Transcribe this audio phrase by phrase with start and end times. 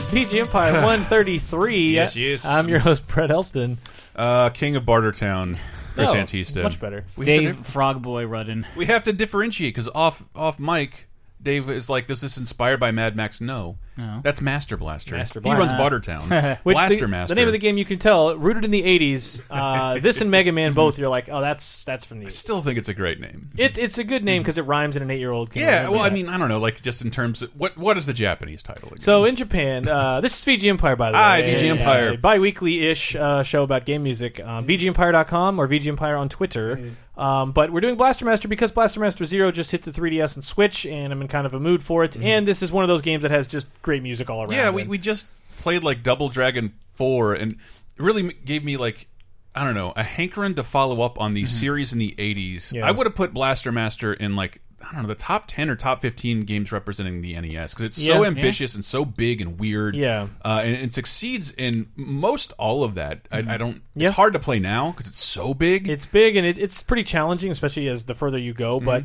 [0.00, 1.90] So it is VG Empire 133.
[1.90, 2.44] Yes, yes.
[2.44, 3.78] I'm your host, Brett Elston.
[4.16, 5.56] Uh, King of Bartertown,
[5.94, 6.62] Chris Oh, Antista.
[6.64, 7.04] Much better.
[7.16, 8.66] We Dave to, Frogboy Rudden.
[8.76, 11.08] we have to differentiate because off off mic,
[11.40, 14.20] Dave is like, "Is this inspired by Mad Max?" No, No.
[14.22, 15.16] that's Master Blaster.
[15.16, 16.00] Master He runs Blaster.
[16.00, 16.58] Bartertown.
[16.64, 17.34] Which Blaster the, Master.
[17.34, 19.40] the name of the game you can tell rooted in the 80s.
[19.48, 20.98] Uh, this and Mega Man both.
[20.98, 22.26] You're like, oh, that's that's from the.
[22.26, 23.50] I still think it's a great name.
[23.56, 25.54] It, it's a good name because it rhymes in an eight year old.
[25.54, 28.06] yeah, well, I mean, I don't know, like just in terms of what what is
[28.06, 29.00] the Japanese title again?
[29.00, 31.22] So in Japan, uh, this is VG Empire, by the way.
[31.22, 31.54] Hi, way.
[31.54, 32.08] VG Empire.
[32.10, 34.40] A bi-weekly-ish uh, show about game music.
[34.40, 36.92] Um, VGEmpire.com or VG Empire on Twitter.
[37.16, 40.44] Um, but we're doing Blaster Master because Blaster Master Zero just hit the 3DS and
[40.44, 42.16] Switch, and I'm in kind of a mood for it.
[42.16, 44.52] And this is one of those games that has just great music all around.
[44.52, 49.06] yeah, we, we just played like Double Dragon Four, and it really gave me like
[49.54, 52.72] I don't know a hankering to follow up on these series in the '80s.
[52.72, 52.86] Yeah.
[52.86, 55.76] I would have put Blaster Master in like I don't know the top ten or
[55.76, 58.28] top fifteen games representing the NES because it's so Yeah.
[58.28, 59.96] ambitious and so big and weird.
[59.96, 60.28] Yeah.
[60.44, 63.26] uh, and it succeeds in most all of that.
[63.32, 63.82] I, I don't.
[63.94, 64.08] Yeah.
[64.08, 65.88] It's hard to play now because it's so big.
[65.88, 68.80] It's big and it, it's pretty challenging, especially as the further you go.
[68.80, 69.04] But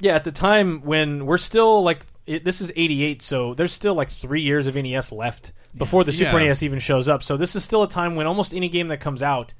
[0.00, 3.94] yeah, at the time when we're still like, it, this is '88, so there's still
[3.94, 6.46] like three years of NES left before the Super Yeah.
[6.48, 7.22] NES even shows up.
[7.22, 9.54] So this is still a time when almost any game that comes out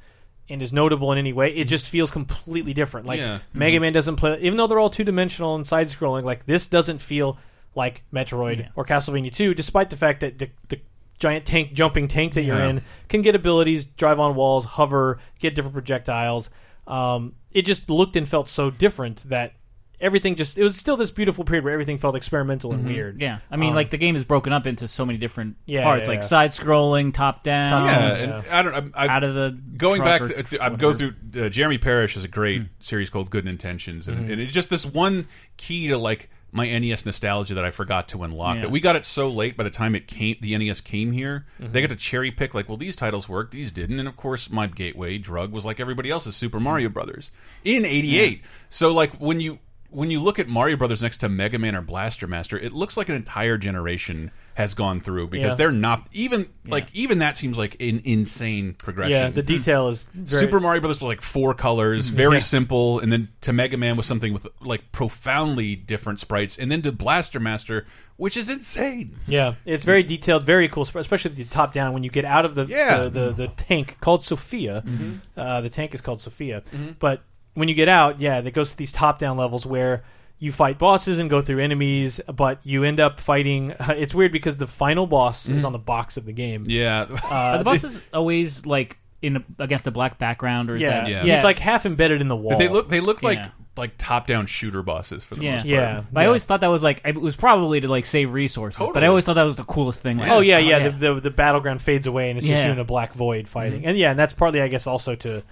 [0.49, 3.07] and is notable in any way, it just feels completely different.
[3.07, 3.39] Like Yeah.
[3.53, 6.23] Mega Man doesn't play, even though they're all two dimensional and side scrolling.
[6.25, 7.39] Like this doesn't feel
[7.75, 8.69] like Metroid Yeah.
[8.77, 10.81] or Castlevania 2, despite the fact that the, the
[11.19, 15.55] giant tank jumping tank that you're in can get abilities, drive on walls, hover, get
[15.55, 16.51] different projectiles.
[16.87, 19.55] Um, it just looked and felt so different that
[20.01, 23.21] everything just it was still this beautiful period where everything felt experimental and weird.
[23.21, 25.85] Yeah, I mean, Um, like the game is broken up into so many different Yeah,
[25.85, 26.27] parts, yeah, like yeah.
[26.27, 28.33] side scrolling, top down, yeah, and.
[28.51, 28.95] I don't.
[28.97, 31.15] I, I, out of the going truck back or to, I go whatever.
[31.33, 34.71] through uh, Jeremy Parrish has a great series called Good Intentions, and, and it's just
[34.71, 38.55] this one key to like my NES nostalgia that I forgot to unlock.
[38.57, 38.63] Yeah.
[38.63, 41.47] That we got it so late by the time it came, the NES came here.
[41.59, 44.49] They got to cherry pick like, well, these titles work, these didn't, and of course,
[44.51, 47.33] my gateway drug was like everybody else's Super Mario Brothers
[47.65, 48.45] in '88.
[48.71, 49.59] So like when you
[49.95, 52.97] when you look at Mario Brothers next to Mega Man or Blaster Master, it looks
[52.97, 55.57] like an entire generation has gone through because Yeah.
[55.57, 59.13] they're not even like even that seems like an insane progression.
[59.13, 59.47] Yeah, the hmm.
[59.47, 62.17] detail is very, Super Mario Brothers with like four colors, mm-hmm.
[62.17, 62.41] very Yeah.
[62.41, 66.83] simple, and then to Mega Man was something with like profoundly different sprites, and then
[66.83, 69.17] to Blaster Master, which is insane.
[69.27, 72.55] Yeah, it's very detailed, very cool, especially the top down when you get out of
[72.55, 73.05] the Yeah.
[73.05, 74.83] the, the, the tank called Sophia.
[74.87, 75.39] Mm-hmm.
[75.39, 76.93] Uh, the tank is called Sophia, mm-hmm.
[76.99, 77.23] but
[77.55, 80.05] when you get out, yeah, it goes to these top down levels where
[80.39, 83.73] you fight bosses and go through enemies, but you end up fighting.
[83.81, 86.65] it's weird because the final boss is on the box of the game.
[86.67, 90.83] Yeah, Uh, Are the bosses always like in a, against a black background, or is
[90.83, 91.35] yeah, that Yeah.
[91.35, 92.51] he's like half embedded in the wall.
[92.51, 93.49] but they look they look like Yeah.
[93.77, 95.51] like top down shooter bosses for the Yeah.
[95.53, 95.69] most part.
[95.71, 98.87] yeah, But I always thought that was like it was probably to like save resources,
[98.93, 100.19] but I always thought that was the coolest thing.
[100.19, 100.91] Like, Oh yeah, yeah.
[100.91, 103.87] The, the the battleground fades away and it's just you in a black void fighting,
[103.87, 105.43] and yeah, and that's partly, I guess, also to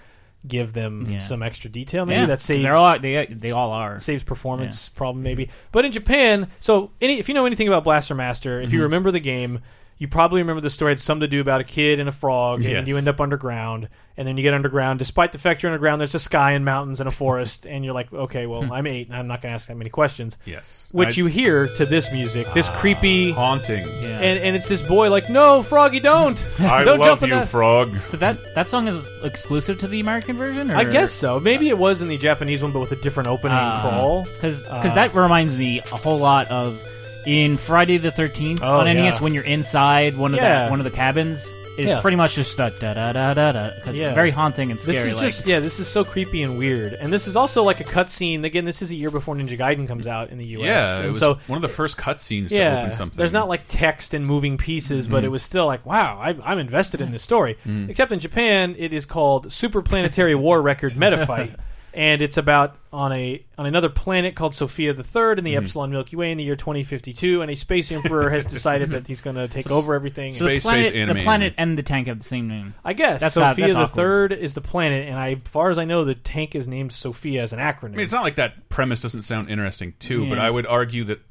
[0.47, 1.19] give them Yeah.
[1.19, 2.05] some extra detail.
[2.05, 3.99] Maybe yeah, that saves They're all they they all are.
[3.99, 5.49] saves performance problem maybe.
[5.71, 8.83] But in Japan, so any if you know anything about Blaster Master, if you Mm-hmm.
[8.83, 9.59] remember the game,
[10.03, 12.59] you probably remember the story had something to do about a kid and a frog,
[12.65, 12.87] and Yes.
[12.89, 14.99] you end up underground, and then you get underground.
[14.99, 17.93] Despite the fact you're underground, there's a sky and mountains and a forest, and you're
[17.93, 20.37] like, okay, well, I'm eight, and I'm not going to ask that many questions.
[20.43, 23.31] Yes, Which I- you hear to this music, this creepy.
[23.31, 23.87] haunting.
[23.87, 24.19] Yeah.
[24.19, 26.37] And, and it's this boy like, no, Froggy, don't!
[26.59, 27.47] I don't love jump in you, that.
[27.47, 27.95] frog.
[28.07, 30.69] so that that song is exclusive to the American version.
[30.69, 30.75] Or?
[30.75, 31.39] I guess so.
[31.39, 34.23] Maybe it was in the Japanese one, but with a different opening Uh, crawl.
[34.25, 36.83] because Uh, that reminds me a whole lot of
[37.25, 39.19] in Friday the Thirteenth Oh, on NES yeah.
[39.21, 40.65] when you're inside one of Yeah.
[40.65, 41.53] the one of the cabins.
[41.75, 42.01] It's Yeah.
[42.01, 43.69] pretty much just da da da da da da.
[43.91, 44.13] Yeah.
[44.13, 44.95] Very haunting and scary.
[44.97, 45.59] This is like, just yeah.
[45.59, 48.43] This is so creepy and weird, and this is also like a cutscene.
[48.45, 50.65] Again, this is a year before Ninja Gaiden comes out in the U.S.
[50.67, 53.17] Yeah, and it was so one of the first cutscenes to yeah, open something.
[53.17, 55.13] there's not like text and moving pieces, Mm-hmm.
[55.13, 57.57] but it was still like, wow, I, I'm invested in this story.
[57.67, 57.89] Mm.
[57.89, 61.55] Except in Japan, it is called Super Planetary War Record Meta Fight,
[61.93, 65.63] and it's about on a on another planet called Sophia the Third in the Mm-hmm.
[65.65, 69.21] Epsilon Milky Way in the year 2052, and a space emperor has decided that he's
[69.21, 70.31] going to take over everything.
[70.31, 71.69] so the planet, space, anime, the planet anime.
[71.71, 72.73] and the tank have the same name.
[72.83, 73.95] I guess That's not- Sophia that's the awkward.
[73.95, 76.91] Third is the planet, and I, as far as I know, the tank is named
[76.93, 77.85] Sophia as an acronym.
[77.93, 81.03] I mean, it's not like that premise doesn't sound interesting too, but I would argue
[81.05, 81.21] that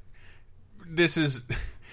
[0.86, 1.44] this is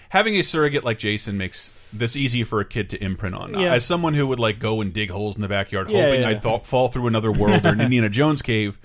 [0.10, 3.60] having a surrogate like Jason makes this easy for a kid to imprint on.
[3.60, 3.74] Yeah.
[3.74, 6.30] As someone who would like go and dig holes in the backyard, Yeah, hoping yeah.
[6.30, 8.80] I'd fall through another world or an Indiana Jones cave,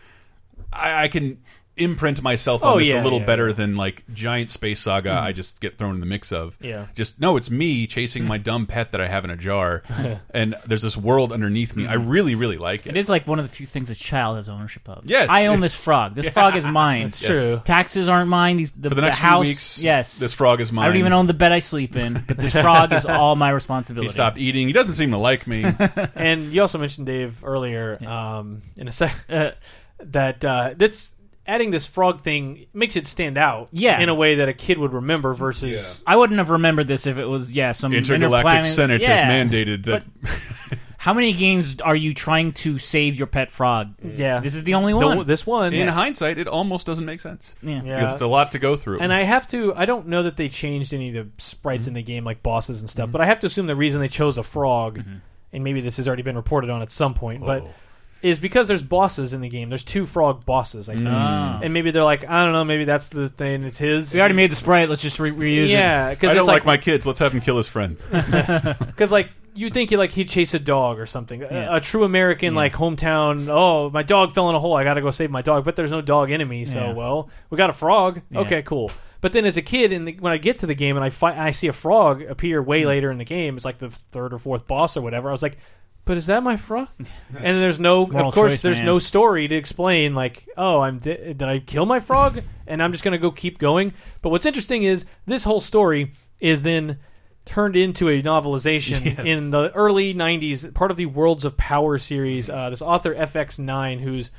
[0.73, 1.43] I, I can
[1.77, 3.55] imprint myself on Oh, this yeah, a little yeah, better yeah.
[3.55, 5.11] than like giant space saga.
[5.11, 5.25] Mm-hmm.
[5.27, 6.57] I just get thrown in the mix of.
[6.61, 6.87] Yeah.
[6.95, 9.83] Just no, it's me chasing my dumb pet that I have in a jar,
[10.35, 11.87] and there's this world underneath me.
[11.87, 12.91] I really, really like it.
[12.91, 15.05] It is like one of the few things a child has ownership of.
[15.07, 15.29] Yes.
[15.31, 16.15] I own this frog.
[16.15, 17.07] This frog is mine.
[17.09, 17.61] It's true.
[17.65, 18.57] Taxes aren't mine.
[18.57, 19.47] These the, For the next few house.
[19.47, 20.19] weeks, yes.
[20.19, 20.85] this frog is mine.
[20.85, 23.51] I don't even own the bed I sleep in, but this frog is all my
[23.51, 24.09] responsibility.
[24.09, 24.67] He stopped eating.
[24.67, 25.65] He doesn't seem to like me.
[26.15, 29.51] and you also mentioned Dave earlier um, in a sec Uh,
[29.99, 31.15] that uh, this
[31.47, 34.01] adding this frog thing makes it stand out Yeah.
[34.01, 37.19] in a way that a kid would remember versus I wouldn't have remembered this if
[37.19, 39.17] it was yeah some Intergalactic interplanet- Senate yeah.
[39.17, 39.21] has
[39.51, 40.05] mandated that.
[40.97, 43.93] How many games are you trying to save your pet frog?
[44.03, 45.27] yeah This is the only The- one.
[45.27, 45.95] this one in yes.
[45.95, 47.83] hindsight, it almost doesn't make sense yeah.
[47.85, 47.97] Yeah.
[47.97, 49.01] because it's a lot to go through.
[49.01, 49.75] And I have to.
[49.77, 51.89] I don't know that they changed any of the sprites Mm-hmm.
[51.89, 53.13] in the game, like bosses and stuff.
[53.13, 55.03] But I have to assume the reason they chose a frog,
[55.53, 57.67] and maybe this has already been reported on at some point, but.
[58.25, 59.69] Is because there's bosses in the game.
[59.69, 61.09] There's two frog bosses, I think.
[61.11, 61.61] Ah.
[61.63, 63.65] And maybe they're like, I don't know, maybe that's the thing.
[63.65, 64.15] It's his.
[64.15, 64.89] We already made the sprite.
[64.89, 65.71] Let's just re- reuse it.
[65.71, 67.07] yeah, I because don't it's like, like my kids.
[67.07, 67.99] Let's have him kill his friend.
[68.11, 71.43] because like you think he like he'd chase a dog or something.
[71.43, 71.77] A- Yeah.
[71.77, 72.61] A, true American Yeah.
[72.61, 73.47] like hometown.
[73.51, 74.75] Oh, my dog fell in a hole.
[74.75, 75.65] I got to go save my dog.
[75.67, 76.65] But there's no dog enemy.
[76.65, 76.93] So Yeah.
[76.95, 78.23] well, we got a frog.
[78.31, 78.41] Yeah.
[78.41, 78.91] Okay, cool.
[79.21, 81.37] But then as a kid, and when I get to the game and I fight,
[81.39, 82.89] I see a frog appear way Hmm.
[82.89, 83.57] later in the game.
[83.57, 85.29] It's like the third or fourth boss or whatever.
[85.29, 85.59] I was like.
[86.07, 86.89] But is that my frog?
[87.37, 88.87] And there's no, moral of course, choice, there's man.
[88.87, 90.15] no story to explain.
[90.15, 92.41] Like, oh, I'm di- did I kill my frog?
[92.67, 93.93] And I'm just gonna go keep going.
[94.23, 96.99] But what's interesting is this whole story is then
[97.47, 99.19] turned into a novelization Yes.
[99.21, 102.49] in the early 90s, part of the Worlds of Power series.
[102.49, 104.31] Uh, this author, FX9, whose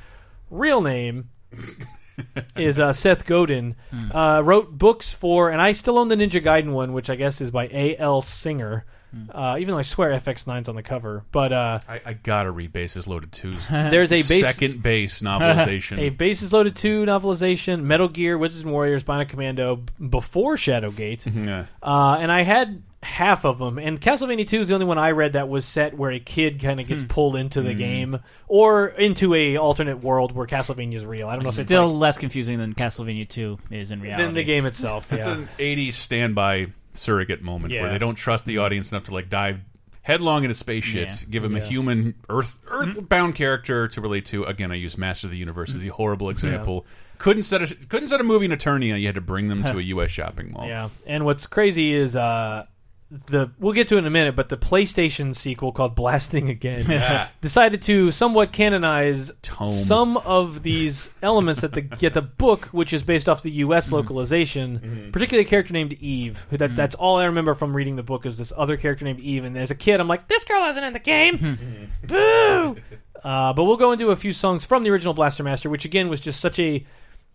[0.50, 1.30] real name
[2.56, 3.76] is uh, Seth Godin,
[4.12, 7.40] uh, wrote books for, and I still own the Ninja Gaiden one, which I guess
[7.40, 8.22] is by A.L.
[8.22, 8.84] Singer.
[9.30, 11.24] Uh, even though I swear FX9's on the cover.
[11.32, 14.44] But uh, I, I gotta read Bases Loaded 2's there's a base.
[14.44, 15.98] second base novelization.
[16.00, 21.26] A Bases Loaded 2 novelization, Metal Gear, Wizards and Warriors, Bionic Commando b- before Shadowgate.
[21.46, 21.66] yeah.
[21.82, 23.78] Uh, and I had half of them.
[23.78, 26.60] And Castlevania 2 is the only one I read that was set where a kid
[26.60, 28.18] kind of gets pulled into the game
[28.48, 31.28] or into a alternate world where Castlevania is real.
[31.28, 34.24] I don't know if it's Still like, less confusing than Castlevania 2 is in reality.
[34.24, 35.12] than the game itself.
[35.12, 35.34] It's yeah.
[35.34, 37.82] an 80s standby surrogate moment Yeah.
[37.82, 39.60] where they don't trust the audience enough to like dive
[40.02, 41.16] headlong into space shit, Yeah.
[41.30, 44.44] give him a human earth earthbound character to relate to.
[44.44, 46.86] Again, I use Master of the Universe as a horrible example.
[47.18, 49.00] Couldn't set a couldn't set a movie in Eternia.
[49.00, 50.10] You had to bring them to a U.S.
[50.10, 50.68] shopping mall.
[50.68, 52.66] Yeah, and what's crazy is uh,
[53.08, 56.86] the we'll get to it in a minute, but the PlayStation sequel called Blasting Again
[56.90, 57.28] Yeah.
[57.40, 59.68] decided to somewhat canonize Tome.
[59.68, 63.86] some of these elements that the get the book, which is based off the U.S.
[63.86, 63.94] Mm-hmm.
[63.94, 65.10] localization, mm-hmm.
[65.12, 66.46] particularly a character named Eve.
[66.50, 66.76] Who that mm-hmm.
[66.76, 69.56] that's all I remember from reading the book is this other character named Eve, and
[69.56, 71.90] as a kid, I'm like, this girl isn't in the game.
[72.06, 72.76] Boo!
[73.22, 76.08] Uh, but we'll go into a few songs from the original Blaster Master, which again
[76.08, 76.84] was just such a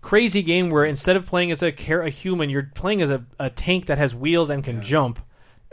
[0.02, 3.26] crazy game where instead of playing as a, char- a human, you're playing as a,
[3.40, 5.20] a tank that has wheels and can jump.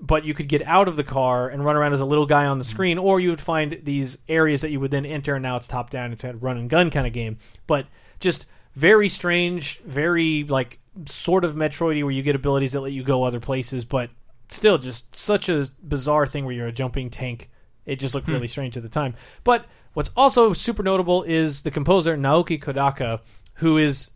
[0.00, 2.46] But you could get out of the car and run around as a little guy
[2.46, 2.70] on the mm-hmm.
[2.70, 5.34] screen, or you would find these areas that you would then enter.
[5.34, 7.38] And now it's top down; it's a run and gun kind of game.
[7.66, 7.86] But
[8.20, 13.02] just very strange, very like sort of Metroidy, where you get abilities that let you
[13.02, 14.10] go other places, but
[14.48, 17.50] still just such a bizarre thing where you're a jumping tank.
[17.86, 18.34] It just looked hmm.
[18.34, 19.14] really strange at the time.
[19.44, 23.20] But what's also super notable is the composer Naoki Kodaka,
[23.54, 24.10] who is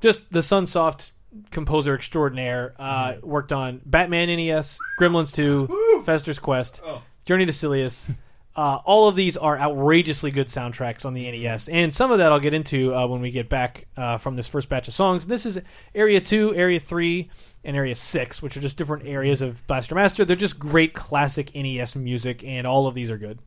[0.00, 1.11] just the Sunsoft
[1.50, 2.74] composer extraordinaire.
[2.78, 6.80] Uh, Worked on Batman NES, Gremlins 2, Fester's Quest,
[7.24, 8.10] Journey to Silius.
[8.54, 12.32] Uh, all of these are outrageously good soundtracks on the NES, and some of that
[12.32, 15.24] I'll get into uh, when we get back uh, from this first batch of songs.
[15.24, 15.58] This is
[15.94, 17.30] Area 2, Area 3,
[17.64, 20.26] and Area 6, which are just different areas of Blaster Master.
[20.26, 23.38] They're just great classic NES music, and all of these are good.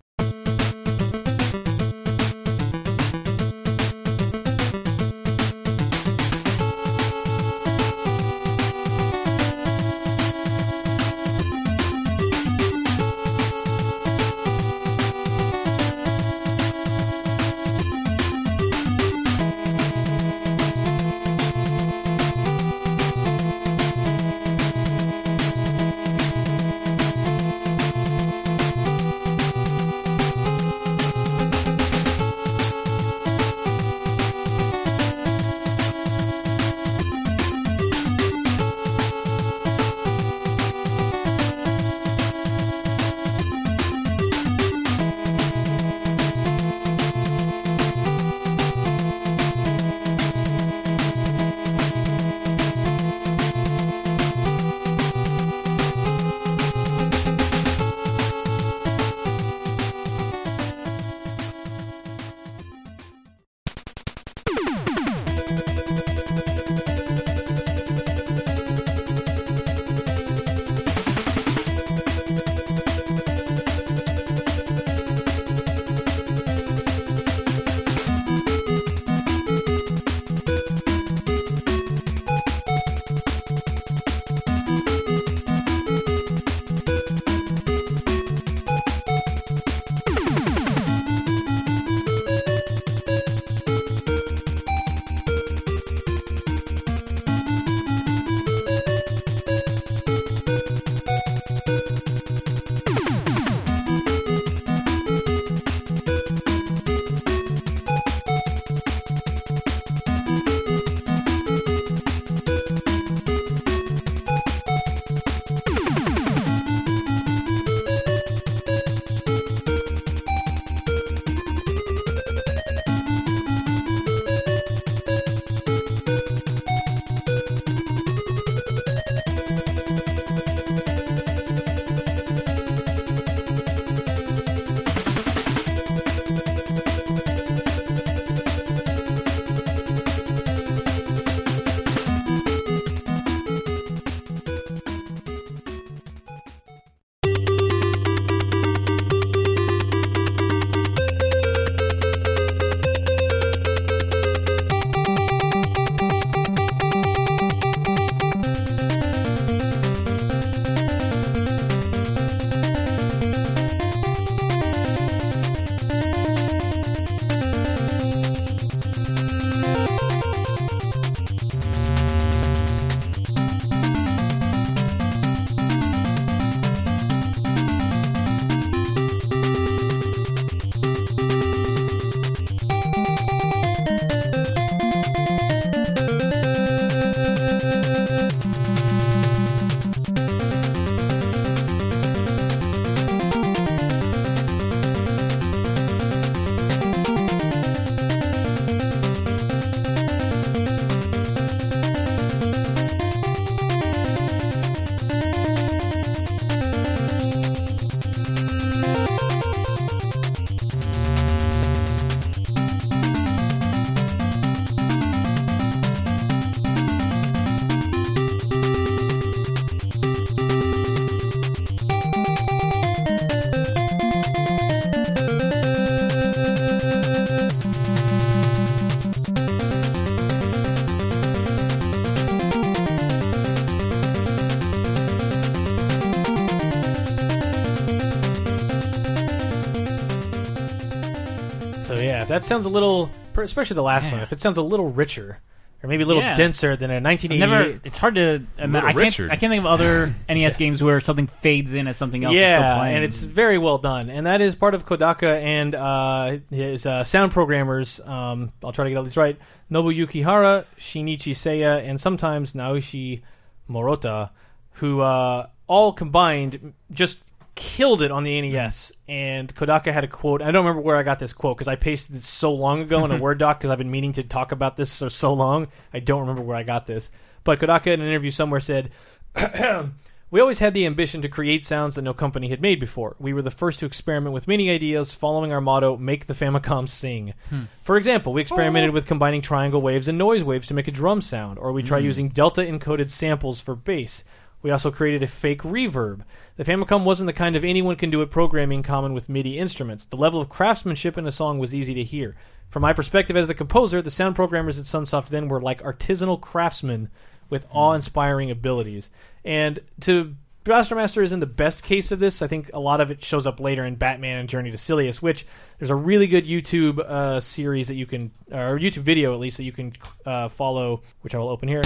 [242.35, 245.39] That sounds a little, especially the last one, if it sounds a little richer
[245.83, 246.35] or maybe a little Yeah.
[246.35, 247.39] denser than a I've 1988.
[247.73, 247.79] never.
[247.83, 248.41] It's hard to.
[248.57, 248.95] ima- Little I can't.
[248.97, 249.31] Richard.
[249.31, 252.39] I can't think of other NES games where something fades in as something else is
[252.41, 252.95] still yeah, playing.
[252.95, 257.03] and it's very well done, and that is part of Kodaka and uh, his uh,
[257.03, 257.99] sound programmers.
[257.99, 259.37] Um, I'll try to get all these right:
[259.71, 263.21] Nobuyuki Hara, Shinichi Seiya, and sometimes Naoshi
[263.69, 264.29] Morota,
[264.73, 267.21] who uh, all combined just
[267.55, 268.91] killed it on the NES.
[268.91, 269.11] Mm-hmm.
[269.11, 270.41] And Kodaka had a quote.
[270.41, 273.03] I don't remember where I got this quote because I pasted it so long ago
[273.05, 275.67] in a Word doc because I've been meaning to talk about this for so long.
[275.93, 277.11] I don't remember where I got this.
[277.43, 278.91] But Kodaka in an interview somewhere said.
[280.31, 283.15] We always had the ambition to create sounds that no company had made before.
[283.19, 286.89] We were the first to experiment with many ideas, following our motto, make the Famicom
[286.89, 287.35] sing.
[287.49, 287.63] Hmm.
[287.83, 288.93] For example, we experimented oh.
[288.93, 292.01] with combining triangle waves and noise waves to make a drum sound, or we tried
[292.01, 292.07] hmm.
[292.07, 294.25] using delta encoded samples for bass.
[294.65, 296.21] We also created a fake reverb.
[296.55, 300.05] The Famicom wasn't the kind of anyone can do it programming common with MIDI instruments.
[300.05, 302.35] The level of craftsmanship in a song was easy to hear.
[302.71, 306.41] From my perspective as the composer, the sound programmers at Sunsoft then were like artisanal
[306.41, 307.11] craftsmen
[307.47, 309.11] with awe-inspiring abilities.
[309.43, 312.41] And to Blaster Master is in the best case of this.
[312.41, 315.21] I think a lot of it shows up later in Batman and Journey to Silius,
[315.21, 315.45] which
[315.77, 319.57] there's a really good YouTube uh, series that you can, or YouTube video at least
[319.57, 319.93] that you can
[320.25, 321.83] uh, follow, which I will open here.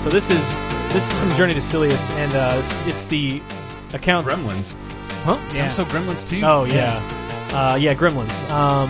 [0.00, 3.40] So this is this is from Journey to Silius, and uh, it's, the
[3.94, 4.26] account.
[4.26, 4.76] Gremlins.
[5.24, 5.38] Huh?
[5.54, 5.68] Yeah.
[5.68, 6.44] Sounds so Gremlins to you?
[6.44, 7.00] Oh yeah,
[7.52, 8.48] uh, yeah, Gremlins.
[8.50, 8.88] Um,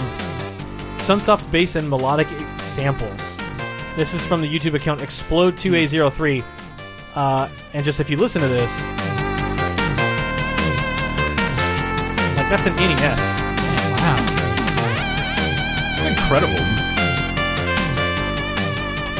[0.98, 2.26] Sunsoft bass and melodic
[2.58, 3.36] samples.
[3.96, 6.44] This is from the YouTube account explod2A03.
[7.14, 8.82] Uh, and just if you listen to this,
[12.36, 13.20] like that's an NES.
[13.92, 14.16] wow.
[16.08, 16.81] Incredible.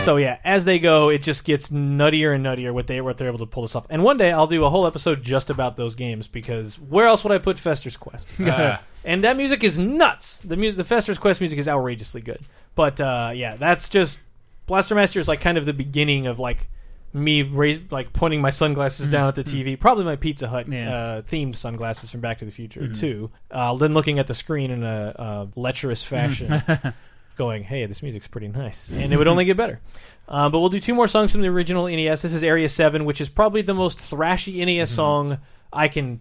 [0.05, 3.29] So yeah, as they go, it just gets nuttier and nuttier what they what they're
[3.29, 3.87] able to pull this off.
[3.89, 7.23] And one day I'll do a whole episode just about those games because where else
[7.25, 8.29] would I put Fester's Quest?
[8.41, 8.83] Ah.
[9.05, 10.39] and that music is nuts.
[10.39, 12.41] The music, the Fester's Quest music is outrageously good.
[12.75, 14.21] But uh, yeah, that's just
[14.67, 16.69] Blaster Master is like kind of the beginning of like
[17.13, 19.79] me raise, like pointing my sunglasses down at the TV.
[19.79, 20.95] Probably my Pizza Hut Yeah.
[20.95, 23.31] uh, themed sunglasses from Back to the Future too.
[23.51, 26.63] Uh, then looking at the screen in a, a lecherous fashion.
[27.37, 28.91] going, hey, this music's pretty nice.
[28.91, 29.81] And it would only get better.
[30.29, 32.23] Um, but we'll do two more songs from the original NES.
[32.23, 35.39] This is Area 7, which is probably the most thrashy NES song
[35.73, 36.21] I can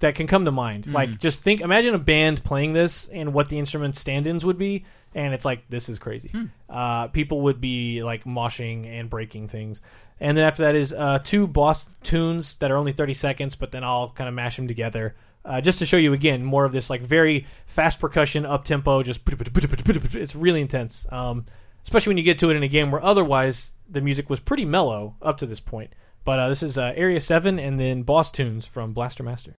[0.00, 0.86] that can come to mind.
[0.86, 4.84] Like just think imagine a band playing this and what the instrument stand-ins would be
[5.14, 6.30] and it's like this is crazy.
[6.68, 9.80] Uh, people would be like moshing and breaking things.
[10.20, 13.72] And then after that is uh, two boss tunes that are only 30 seconds, but
[13.72, 15.14] then I'll kind of mash them together.
[15.44, 19.02] Uh, just to show you again more of this like very fast percussion up tempo
[19.02, 21.06] just it's really intense.
[21.10, 21.46] Um,
[21.82, 24.64] especially when you get to it in a game where otherwise the music was pretty
[24.64, 25.92] mellow up to this point.
[26.24, 29.56] But uh, this is uh, area 7 and then boss tunes from blaster master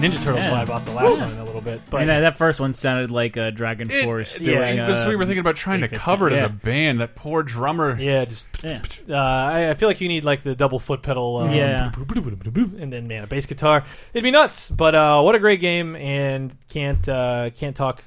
[0.00, 0.64] Ninja Turtles Yeah.
[0.64, 1.80] vibe off the last one a little bit.
[1.90, 4.36] But and that, that first one sounded like uh, Dragon It- Force.
[4.36, 6.40] it- doing, yeah, because uh, we were thinking about trying to Big cover it as
[6.40, 6.46] yeah.
[6.46, 7.00] a band.
[7.00, 7.96] That poor drummer.
[8.00, 8.82] yeah, just Yeah.
[9.08, 11.36] uh, I, I feel like you need like the double foot pedal.
[11.38, 11.92] Um, Yeah.
[11.98, 13.84] and then man, a bass guitar.
[14.12, 14.70] It'd be nuts.
[14.70, 18.02] But uh, what a great game, and can't uh, can't talk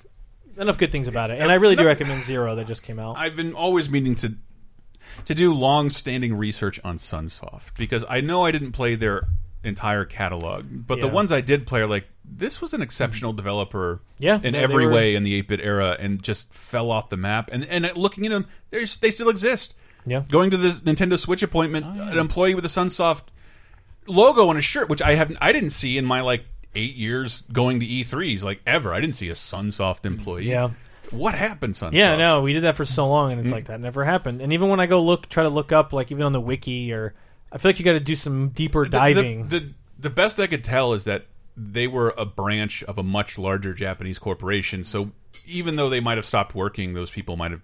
[0.57, 1.39] enough good things about it.
[1.39, 3.17] And I really do recommend Zero that just came out.
[3.17, 4.33] I've been always meaning to
[5.25, 9.27] to do long-standing research on Sunsoft because I know I didn't play their
[9.63, 14.01] entire catalog, but the ones I did play are like this was an exceptional developer
[14.19, 17.17] Yeah, in yeah, every were- way in the 8-bit era and just fell off the
[17.17, 17.49] map.
[17.51, 19.73] And and looking at them, they they still exist.
[20.05, 20.23] Yeah.
[20.29, 23.23] Going to this Nintendo Switch appointment, an employee with a Sunsoft
[24.07, 26.45] logo on a shirt, which I haven't I didn't see in my like
[26.75, 28.93] eight years going to E3s like ever.
[28.93, 30.49] I didn't see a Sunsoft employee.
[30.49, 30.71] Yeah.
[31.11, 31.93] What happened, Sunsoft?
[31.93, 33.43] Yeah, no, we did that for so long, and Mm.
[33.43, 34.41] it's like that never happened.
[34.41, 36.91] And even when I go look, try to look up, like even on the wiki,
[36.91, 37.13] or
[37.53, 39.47] I feel like you got to do some deeper The- the- diving.
[39.47, 43.37] The, the best I could tell is that they were a branch of a much
[43.37, 44.83] larger Japanese corporation.
[44.83, 45.11] So
[45.45, 47.61] even though they might have stopped working, those people might have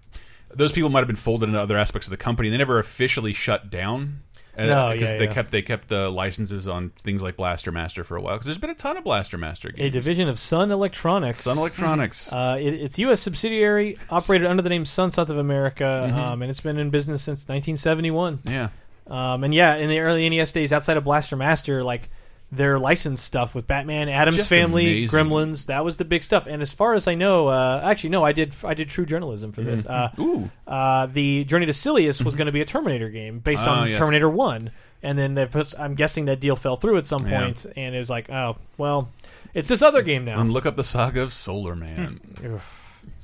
[0.52, 2.48] those people might have been folded into other aspects of the company.
[2.50, 4.16] They never officially shut down.
[4.58, 5.32] Uh, No, because yeah, they yeah.
[5.32, 8.34] kept they kept the licenses on things like Blaster Master for a while.
[8.34, 9.86] Because there's been a ton of Blaster Master games.
[9.88, 11.42] a division of Sun Electronics.
[11.42, 12.32] Sun Electronics.
[12.32, 13.20] Uh, it, it's U.S.
[13.20, 16.18] subsidiary operated under the name Sunsoft of America, Mm-hmm.
[16.18, 18.40] um, and it's been in business since 1971.
[18.44, 18.68] yeah.
[19.10, 22.08] Um, and yeah, in the early NES days, outside of Blaster Master, like
[22.52, 25.18] their licensed stuff with Batman, Adam's Just Family, amazing.
[25.18, 26.46] Gremlins, that was the big stuff.
[26.48, 29.52] And as far as I know, uh, actually, no, I did I did true journalism
[29.52, 29.84] for this.
[29.86, 30.22] Uh, Mm-hmm.
[30.22, 30.50] Ooh.
[30.66, 33.88] uh, the Journey to Silius was going to be a Terminator game based Ah, on
[33.88, 33.98] yes.
[33.98, 34.70] Terminator One,
[35.02, 37.40] and then the, I'm guessing that deal fell through at some Yeah.
[37.44, 39.10] point, and it was like, oh well,
[39.54, 40.40] it's this other game now.
[40.40, 42.20] And look up the saga of Solar Man.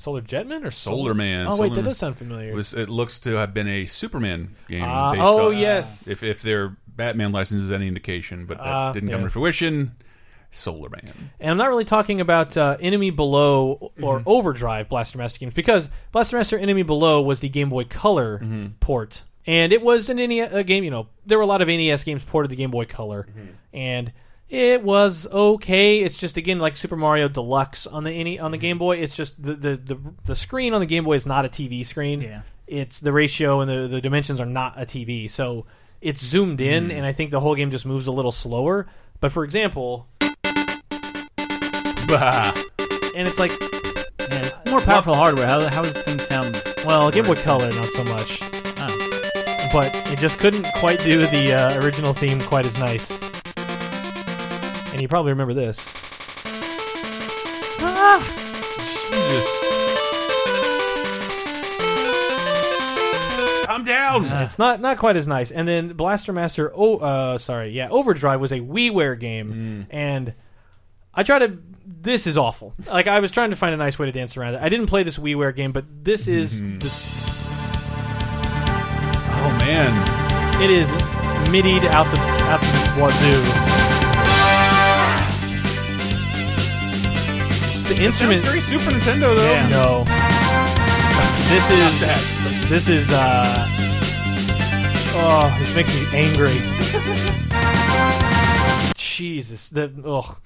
[0.07, 1.47] Solar Jetman or Solar, Solar Man.
[1.49, 1.85] Oh wait, that Man.
[1.85, 2.51] does sound familiar.
[2.53, 4.81] It was it looks to have been a Superman game.
[4.83, 8.93] Based oh on- yes, if if their Batman license is any indication, but that Ah,
[8.93, 9.93] didn't come to fruition.
[10.53, 11.13] Solar Man.
[11.41, 14.29] And I'm not really talking about uh, Enemy Below or Mm-hmm.
[14.29, 18.67] Overdrive Blaster Master games because Blaster Master Enemy Below was the Game Boy Color Mm-hmm.
[18.81, 20.85] port, and it was an NES a game.
[20.85, 23.49] You know, there were a lot of NES games ported to Game Boy Color, Mm-hmm.
[23.75, 24.13] and
[24.49, 26.01] it was okay.
[26.01, 28.63] It's just again like Super Mario Deluxe on the NE, on the Mm-hmm.
[28.63, 28.97] Game Boy.
[28.99, 31.85] It's just the, the the the screen on the Game Boy is not a TV
[31.85, 32.21] screen.
[32.21, 32.43] Yeah.
[32.67, 35.67] It's the ratio and the the dimensions are not a TV, so
[36.01, 36.95] it's zoomed in, Mm.
[36.99, 38.87] and I think the whole game just moves a little slower.
[39.21, 40.07] But for example,
[42.09, 42.53] Bah.
[43.17, 43.53] and it's like
[44.31, 45.47] Yeah, more powerful hardware.
[45.47, 46.63] How, how does things sound?
[46.85, 48.41] Well, Game Boy Color, not so much.
[48.79, 49.69] Oh.
[49.73, 53.19] But it just couldn't quite do the uh, original theme quite as nice.
[54.97, 55.77] And you probably remember this.
[59.11, 59.47] Jesus.
[63.67, 64.25] Calm down.
[64.31, 64.43] Ah.
[64.43, 65.51] It's not not quite as nice.
[65.51, 70.33] And then Blaster Master, oh, uh, sorry, yeah, Overdrive was a WiiWare game, and
[71.13, 71.59] I tried to.
[71.85, 72.73] This is awful.
[72.91, 74.63] Like I was trying to find a nice way to dance around it.
[74.63, 76.91] I didn't play this WiiWare game, but this is the,
[79.29, 80.63] oh man.
[80.63, 80.91] it is
[81.51, 83.96] midied out the out the wazoo.
[87.89, 88.45] The instrument.
[88.45, 89.53] Sounds very Super Nintendo though.
[89.53, 89.69] Yeah.
[89.69, 90.05] No.
[91.49, 92.01] This is
[92.69, 93.67] this is uh
[95.19, 96.53] Oh, this makes me angry.
[98.97, 99.71] Jesus.
[99.71, 100.37] The ugh.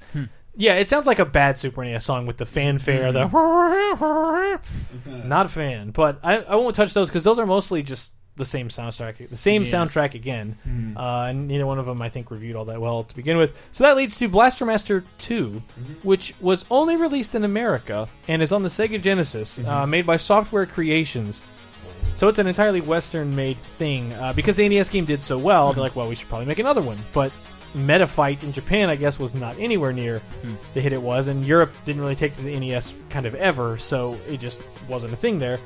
[0.56, 3.26] Yeah, it sounds like a bad Super NES song with the fanfare, the
[5.06, 5.90] not a fan.
[5.90, 9.36] But I, I won't touch those because those are mostly just the same soundtrack, the
[9.36, 9.68] same Yeah.
[9.70, 10.56] soundtrack again.
[10.96, 13.56] Uh, and neither one of them, I think, reviewed all that well to begin with.
[13.70, 15.62] So that leads to Blaster Master 2,
[16.02, 20.16] which was only released in America and is on the Sega Genesis, uh, made by
[20.16, 21.46] Software Creations.
[22.16, 24.12] So it's an entirely Western-made thing.
[24.14, 26.58] Uh, because the NES game did so well, they're like, well, we should probably make
[26.58, 26.98] another one.
[27.12, 27.32] But
[27.76, 30.20] Metafight in Japan, I guess, was not anywhere near
[30.74, 33.78] the hit it was, and Europe didn't really take to the NES kind of ever,
[33.78, 35.58] so it just wasn't a thing there.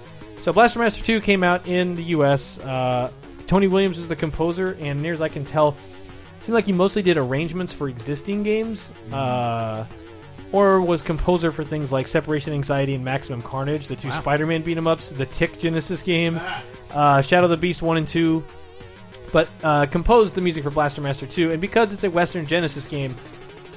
[0.44, 2.58] So Blaster Master 2 came out in the US.
[2.58, 3.10] Uh,
[3.46, 6.72] Tony Williams was the composer, and near as I can tell, it seemed like he
[6.74, 9.86] mostly did arrangements for existing games, uh,
[10.52, 14.20] or was composer for things like Separation Anxiety and Maximum Carnage, the two Wow.
[14.20, 16.38] Spider-Man beat 'em ups, the Tick Genesis game,
[16.92, 18.44] uh, Shadow of the Beast 1 and 2,
[19.32, 21.52] but uh, composed the music for Blaster Master 2.
[21.52, 23.14] And because it's a Western Genesis game,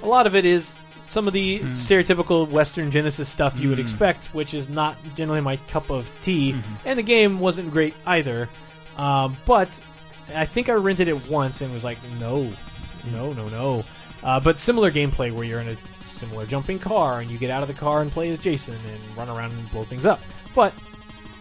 [0.03, 0.75] a lot of it is
[1.08, 5.56] some of the stereotypical Western Genesis stuff you would expect, which is not generally my
[5.70, 6.52] cup of tea.
[6.86, 8.50] And the game wasn't great either.
[8.98, 9.67] Um, but
[10.36, 12.50] I think I rented it once and was like, no,
[13.13, 13.86] no, no, no.
[14.24, 17.62] Uh, but similar gameplay where you're in a similar jumping car and you get out
[17.62, 20.20] of the car and play as Jason and run around and blow things up.
[20.56, 20.74] But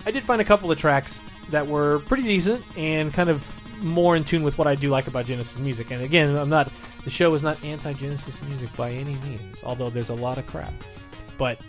[0.05, 1.19] I did find a couple of tracks
[1.51, 3.43] that were pretty decent and kind of
[3.83, 5.91] more in tune with what I do like about Genesis music.
[5.91, 6.73] And again, I'm not.
[7.05, 10.73] The show is not anti-Genesis music by any means, although there's a lot of crap.
[11.39, 11.61] But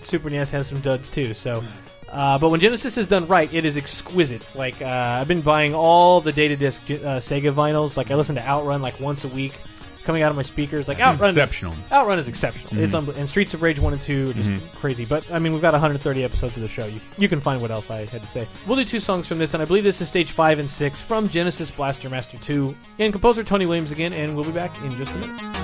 [0.00, 1.34] Super NES has some duds too.
[1.34, 1.64] So,
[2.10, 4.54] uh, but when Genesis is done right, it is exquisite.
[4.54, 7.96] Like uh, I've been buying all the data disc uh, Sega vinyls.
[7.96, 9.54] Like I listen to Outrun like once a week,
[10.04, 10.88] coming out of my speakers.
[10.88, 11.72] Like Outrun, exceptional.
[11.72, 12.82] Is, Outrun is exceptional.
[12.82, 13.10] It's mm-hmm.
[13.10, 14.76] unbe- and Streets of Rage one and two are just mm-hmm.
[14.76, 15.04] crazy.
[15.04, 16.86] But I mean, we've got 130 episodes of the show.
[16.86, 18.46] You you can find what else I had to say.
[18.66, 21.00] We'll do two songs from this, and I believe this is stage five and six
[21.00, 24.12] from Genesis Blaster Master two, and composer Tony Williams again.
[24.12, 25.63] And we'll be back in just a minute.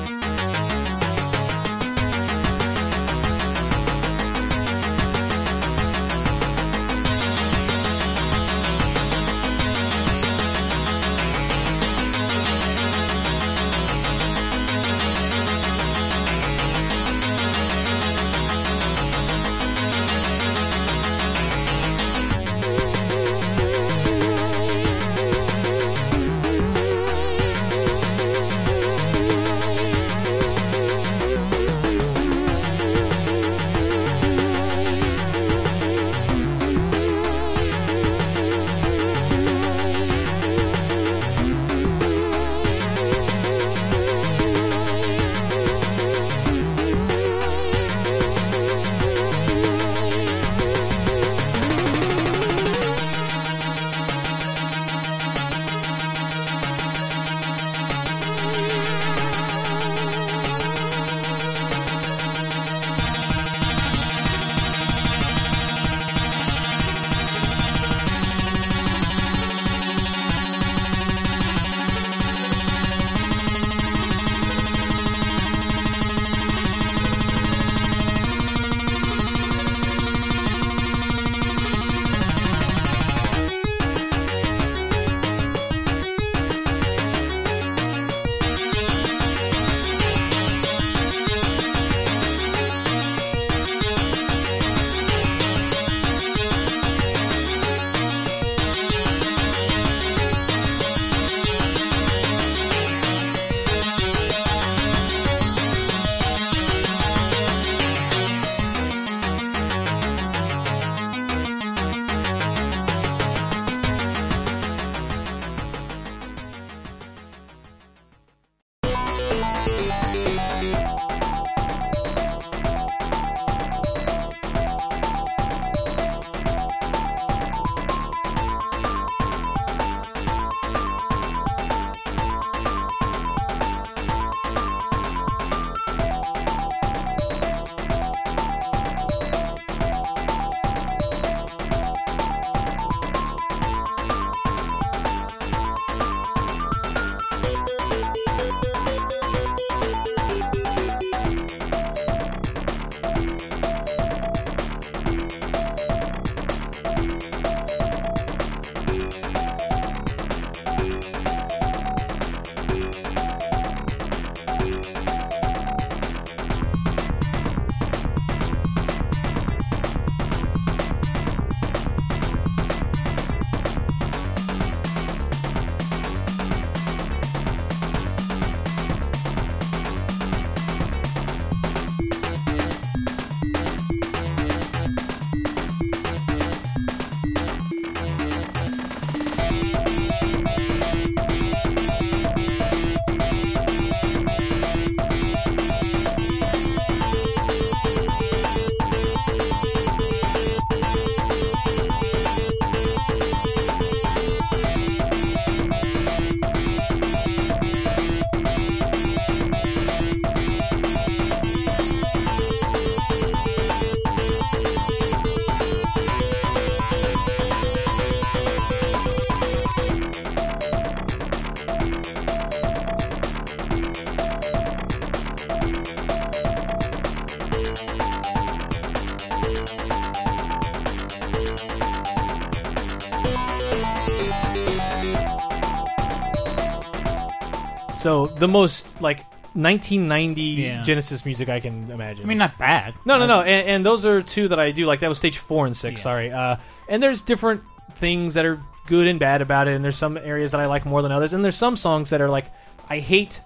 [238.41, 239.19] The most like
[239.55, 240.83] 1990 Yeah.
[240.83, 242.25] Genesis music I can imagine.
[242.25, 242.95] I mean, not bad.
[243.05, 244.87] No, no, no, and, and those are two that I do.
[244.87, 246.01] Like that was stage four and six.
[246.01, 246.03] Yeah.
[246.03, 246.57] Sorry, uh,
[246.89, 247.63] and there's different
[247.95, 250.85] things that are good and bad about it, and there's some areas that I like
[250.85, 252.47] more than others, and there's some songs that are like
[252.89, 253.41] I hate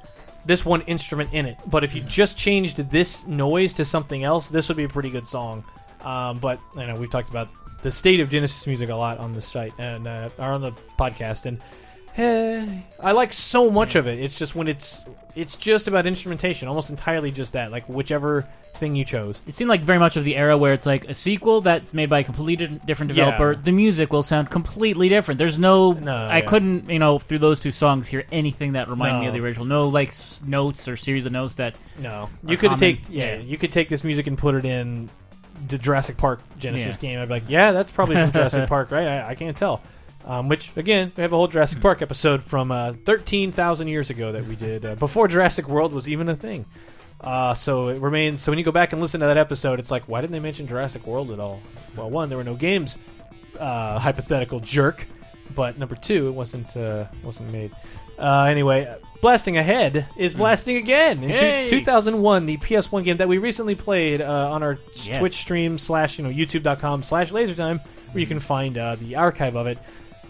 [0.47, 4.49] this one instrument in it, but if you just changed this noise to something else,
[4.49, 5.65] this would be a pretty good song.
[6.03, 7.49] Um, but you know, we've talked about
[7.83, 10.73] the state of Genesis music a lot on the site and uh, or on the
[10.99, 11.61] podcast, and
[12.17, 12.67] eh,
[13.01, 14.19] I like so much of it.
[14.21, 15.03] It's just when it's
[15.35, 19.41] it's just about instrumentation, almost entirely just that, like whichever thing you chose.
[19.47, 22.11] It seemed like very much of the era where it's like a sequel that's made
[22.11, 23.27] by a completely different Yeah.
[23.27, 23.55] developer.
[23.61, 25.39] The music will sound completely different.
[25.39, 26.45] There's no, No, I yeah.
[26.45, 29.65] couldn't, you know, through those two songs hear anything that reminded me of the original.
[29.67, 31.77] No like s- notes or series of notes that.
[32.01, 33.43] No, you could common- take yeah, yeah.
[33.43, 35.09] you could take this music and put it in
[35.69, 37.01] the Jurassic Park Genesis Yeah.
[37.11, 37.21] game.
[37.21, 39.07] I'd be like, yeah, that's probably from Jurassic Park, right?
[39.07, 39.83] I, I can't tell.
[40.27, 44.09] Um, which again, we have a whole Jurassic Park episode from uh, thirteen thousand years
[44.09, 46.65] ago that we did uh, before Jurassic World was even a thing.
[47.21, 48.41] Uh, so it remains.
[48.43, 50.41] So when you go back and listen to that episode, it's like, why didn't they
[50.41, 51.61] mention Jurassic World at all?
[51.97, 52.97] Well, one, there were no games.
[53.59, 55.07] Uh, hypothetical jerk.
[55.55, 57.71] But number two, it wasn't uh, wasn't made.
[58.19, 61.67] Uh, anyway, blasting ahead is blasting again in two- Hey!
[61.69, 62.47] 2001.
[62.47, 65.19] The PS1 game that we recently played uh, on our Yes.
[65.19, 69.55] Twitch stream slash you know YouTube.com slash LaserTime, where you can find uh, the archive
[69.57, 69.79] of it.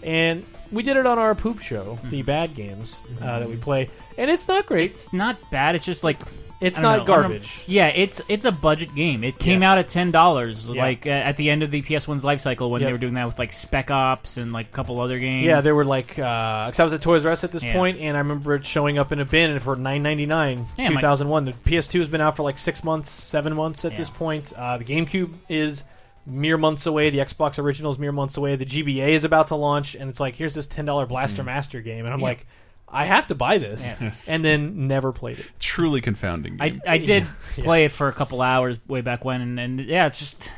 [0.05, 3.89] And we did it on our poop show, the bad games uh, that we play,
[4.17, 4.91] and it's not great.
[4.91, 5.75] It's not bad.
[5.75, 6.17] It's just like
[6.61, 7.13] It's I don't not know.
[7.13, 7.63] I don't- garbage.
[7.67, 9.23] Yeah, it's it's a budget game.
[9.25, 9.67] It came Yes.
[9.67, 10.81] out at ten dollars, Yeah.
[10.81, 12.87] like uh, at the end of the PS1's life cycle when Yep.
[12.87, 15.45] they were doing that with like Spec Ops and like a couple other games.
[15.45, 17.73] Yeah, there were like because I was at Toys R Us at this Yeah.
[17.73, 20.87] point, and I remember it showing up in a bin for nine ninety nine, Yeah,
[20.89, 21.45] two my- thousand one.
[21.45, 23.97] The PS2 has been out for like six months, seven months at Yeah.
[23.97, 24.53] this point.
[24.57, 25.83] Uh, the GameCube is
[26.25, 27.09] mere months away.
[27.09, 28.55] The Xbox original is mere months away.
[28.55, 31.81] The GBA is about to launch, and it's like here's this ten dollar Blaster Master
[31.81, 32.25] game, and I'm Yeah.
[32.25, 32.47] like,
[32.87, 34.29] I have to buy this, Yes.
[34.29, 35.45] and then never played it.
[35.59, 36.81] Truly confounding I, game.
[36.87, 37.23] I did
[37.57, 37.63] Yeah.
[37.63, 40.51] play it for a couple hours way back when, and, and yeah, it's just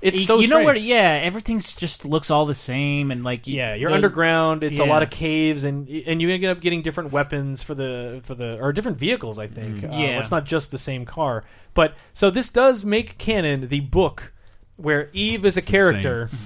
[0.00, 0.64] It's you, so you know strange.
[0.66, 4.64] where yeah everything's just looks all the same and like you- Yeah, you're the- underground.
[4.64, 8.20] It's a lot of caves, and and you end up getting different weapons for the
[8.24, 9.38] for the or different vehicles.
[9.38, 9.84] I think.
[9.84, 10.18] Uh, Yeah.
[10.20, 11.44] it's not just the same car.
[11.74, 14.32] But so this does make canon the book
[14.80, 16.30] where Eve is a character.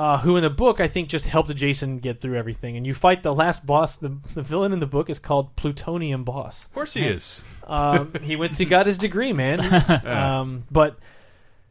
[0.00, 2.94] Uh, who in the book I think just helped Jason get through everything, and you
[2.94, 3.96] fight the last boss.
[3.96, 6.66] The, the villain in the book is called Plutonium Boss.
[6.66, 7.42] of course he is.
[7.64, 9.58] Um, he went to got his degree, man.
[10.06, 11.00] Um, but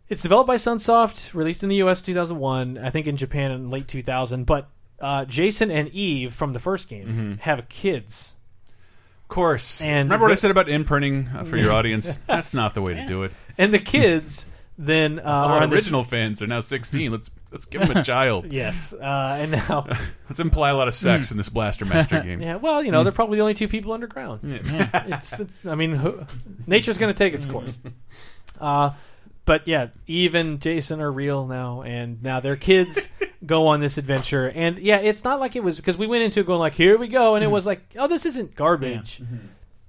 [0.09, 2.01] it's developed by Sunsoft, released in the U.S.
[2.01, 4.43] 2001, I think in Japan in late 2000.
[4.45, 4.67] But
[4.99, 8.35] uh, Jason and Eve from the first game have kids.
[9.21, 9.79] Of course.
[9.79, 12.17] And Remember what I said about imprinting uh, for your audience?
[12.27, 13.31] That's not the way to do it.
[13.57, 16.59] And the kids then uh, A are lot on of this- original fans are now
[16.61, 17.11] 16.
[17.11, 18.45] Let's let's give them a child.
[18.51, 19.87] Yes, uh, and now,
[20.29, 22.41] Let's imply a lot of sex in this Blaster Master game.
[22.41, 22.55] yeah.
[22.57, 24.41] Well, you know, they're probably the only two people underground.
[24.43, 25.65] it's, it's.
[25.65, 26.19] I mean, who,
[26.67, 27.77] nature's going to take its course.
[28.59, 28.91] Uh,
[29.45, 33.07] but yeah, Eve and Jason are real now, and now their kids
[33.45, 34.51] go on this adventure.
[34.53, 36.97] And yeah, it's not like it was because we went into it going like, "Here
[36.97, 39.21] we go," and it was like, "Oh, this isn't garbage."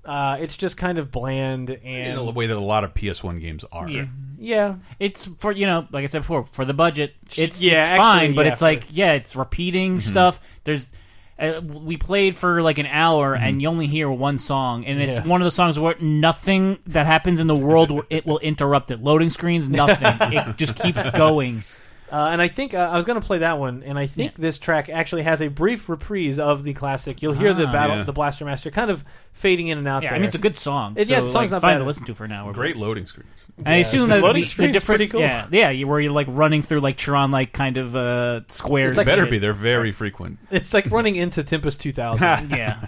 [0.09, 3.40] Uh, it's just kind of bland In and the way that a lot of PS1
[3.40, 3.88] games are.
[3.90, 4.07] Yeah.
[4.38, 7.88] yeah, It's for you know, like I said before, for the budget, it's Yeah, it's
[7.90, 10.40] actually, fine, but yeah, it's like yeah, it's repeating stuff.
[10.64, 10.90] There's
[11.38, 15.14] uh, we played for like an hour, and you only hear one song, and it's
[15.16, 15.27] Yeah.
[15.27, 19.01] one of the songs where nothing that happens in the world it will interrupt it.
[19.03, 20.16] Loading screens, nothing.
[20.33, 21.62] it just keeps going.
[22.11, 24.33] Uh, and I think uh, I was going to play that one, and I think
[24.33, 24.42] Yeah.
[24.42, 27.21] this track actually has a brief reprise of the classic.
[27.21, 27.73] You'll hear the Ah.
[27.73, 28.03] battle, Yeah.
[28.05, 30.03] the Blaster Master, kind of fading in and out.
[30.03, 30.16] Yeah, there.
[30.16, 30.94] I mean it's a good song.
[30.97, 31.79] It- yeah, so, the song's like, not fine bad.
[31.81, 32.47] to listen to for now.
[32.47, 32.53] hour.
[32.55, 33.47] Great loading screens.
[33.59, 35.21] And I assume the that loading the, the screen's different, pretty cool.
[35.21, 38.90] Yeah, yeah, you, where you're like running through like Tron, like kind of uh, squares.
[38.92, 39.31] It's like- Better shit.
[39.33, 39.38] be.
[39.38, 40.38] They're very frequent.
[40.51, 42.51] It's like running into Tempest 2000.
[42.57, 42.87] yeah,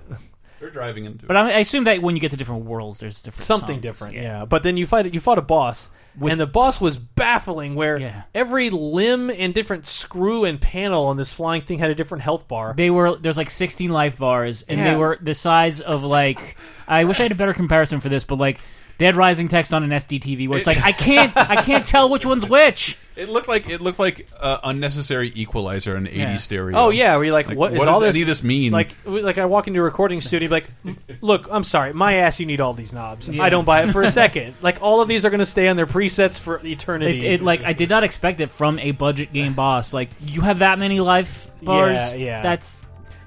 [0.60, 3.22] They're driving into but I, I assume that when you get to different worlds, there's
[3.22, 3.82] different Something songs.
[3.82, 4.44] different, yeah.
[4.44, 5.14] But then you fight it.
[5.14, 7.74] You fought a boss, With- and the boss was baffling.
[7.74, 8.22] Where Yeah.
[8.34, 12.46] every limb and different screw and panel on this flying thing had a different health
[12.46, 12.74] bar.
[12.76, 14.84] They were there's like 16 life bars, and Yeah.
[14.92, 16.56] they were the size of like.
[16.86, 18.60] I wish I had a better comparison for this, but like
[19.00, 22.08] they had rising text on an SDTV where it's like I can't I can't tell
[22.10, 22.98] which one's which.
[23.16, 26.36] It looked like it looked like uh, unnecessary equalizer in 80 Yeah.
[26.36, 26.76] stereo.
[26.78, 28.14] Oh yeah, where you're like, Like, what is what all does this?
[28.16, 28.72] any of this mean?
[28.72, 30.66] Like, like I walk into a recording studio, be like,
[31.22, 33.28] look, I'm sorry, my ass, you need all these knobs.
[33.28, 33.42] Yeah.
[33.42, 34.54] I don't buy it for a second.
[34.62, 37.26] like all of these are going to stay on their presets for eternity.
[37.26, 39.92] It, it like I did not expect it from a budget game boss.
[39.94, 42.12] Like you have that many life bars.
[42.12, 42.42] Yeah, yeah.
[42.42, 42.80] That's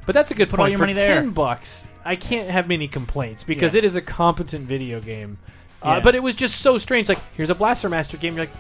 [0.06, 0.68] But that's a good Put point.
[0.68, 1.22] all your For money there.
[1.22, 3.80] ten bucks, I can't have many complaints because Yeah.
[3.80, 5.38] it is a competent video game.
[5.84, 6.00] Uh, Yeah.
[6.00, 7.10] but it was just so strange.
[7.10, 8.36] Like, here's a Blaster Master game.
[8.36, 8.54] You're like,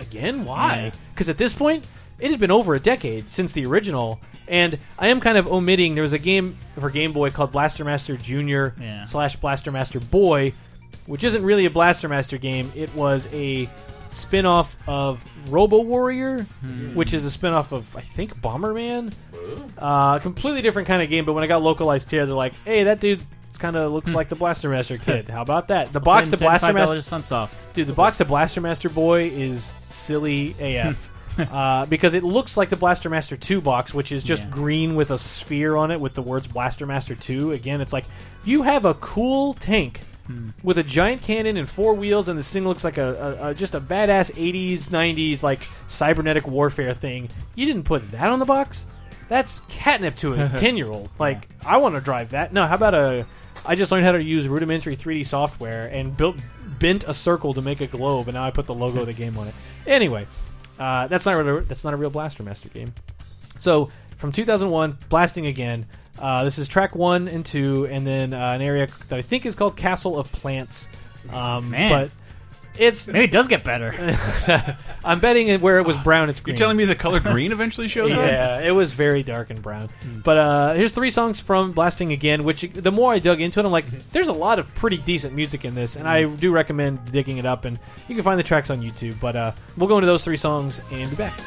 [0.00, 0.76] again, why?
[0.92, 1.00] Yeah.
[1.14, 1.86] Because at this point,
[2.18, 4.20] it had been over a decade since the original.
[4.46, 5.94] And I am kind of omitting.
[5.94, 9.04] There was a game for Game Boy called Blaster Master Junior Yeah.
[9.04, 10.52] slash Blaster Master Boy,
[11.06, 12.70] which isn't really a Blaster Master game.
[12.74, 13.68] It was a
[14.10, 16.94] spin-off of Robo Warrior, Hmm.
[16.94, 19.12] which is a spin-off of I think Bomberman.
[19.78, 22.84] Uh, completely different kind of game, but when I got localized here, they're like, "Hey,
[22.84, 23.20] that dude
[23.58, 25.28] kind of looks like the Blaster Master kid.
[25.30, 27.50] How about that?" The box to Blaster $5 Master, Sunsoft.
[27.72, 27.86] dude.
[27.86, 31.10] The box to Blaster Master Boy is silly AF.
[31.38, 34.50] uh, because it looks like the Blaster Master 2 box, which is just Yeah.
[34.50, 37.50] green with a sphere on it with the words Blaster Master 2.
[37.52, 38.04] Again, it's like
[38.44, 40.50] you have a cool tank Hmm.
[40.62, 43.54] with a giant cannon and four wheels, and this thing looks like a, a, a
[43.54, 47.28] just a badass 80s, 90s like cybernetic warfare thing.
[47.56, 48.86] You didn't put that on the box?
[49.28, 51.10] That's catnip to a 10 year old.
[51.18, 52.52] Like, I want to drive that.
[52.54, 53.26] No, how about a.
[53.66, 56.36] I just learned how to use rudimentary 3D software and built
[56.78, 59.12] bent a circle to make a globe, and now I put the logo of the
[59.12, 59.54] game on it.
[59.86, 60.26] Anyway,
[60.78, 62.92] uh, that's not really, that's not a real Blaster Master game.
[63.58, 65.86] So from 2001, blasting again.
[66.18, 69.46] Uh, this is track one and two, and then uh, an area that I think
[69.46, 70.88] is called Castle of Plants.
[71.32, 71.90] Um, Man.
[71.90, 72.10] but
[72.78, 73.94] it's Maybe it does get better.
[75.04, 76.54] I'm betting it where it was brown, it's green.
[76.54, 78.18] You're telling me the color green eventually shows up?
[78.18, 79.90] Yeah, it was very dark and brown.
[80.22, 83.66] But uh, here's three songs from Blasting Again, which the more I dug into it,
[83.66, 87.10] I'm like, there's a lot of pretty decent music in this, and I do recommend
[87.12, 87.64] digging it up.
[87.64, 89.18] And you can find the tracks on YouTube.
[89.20, 91.40] But uh, we'll go into those three songs and be back.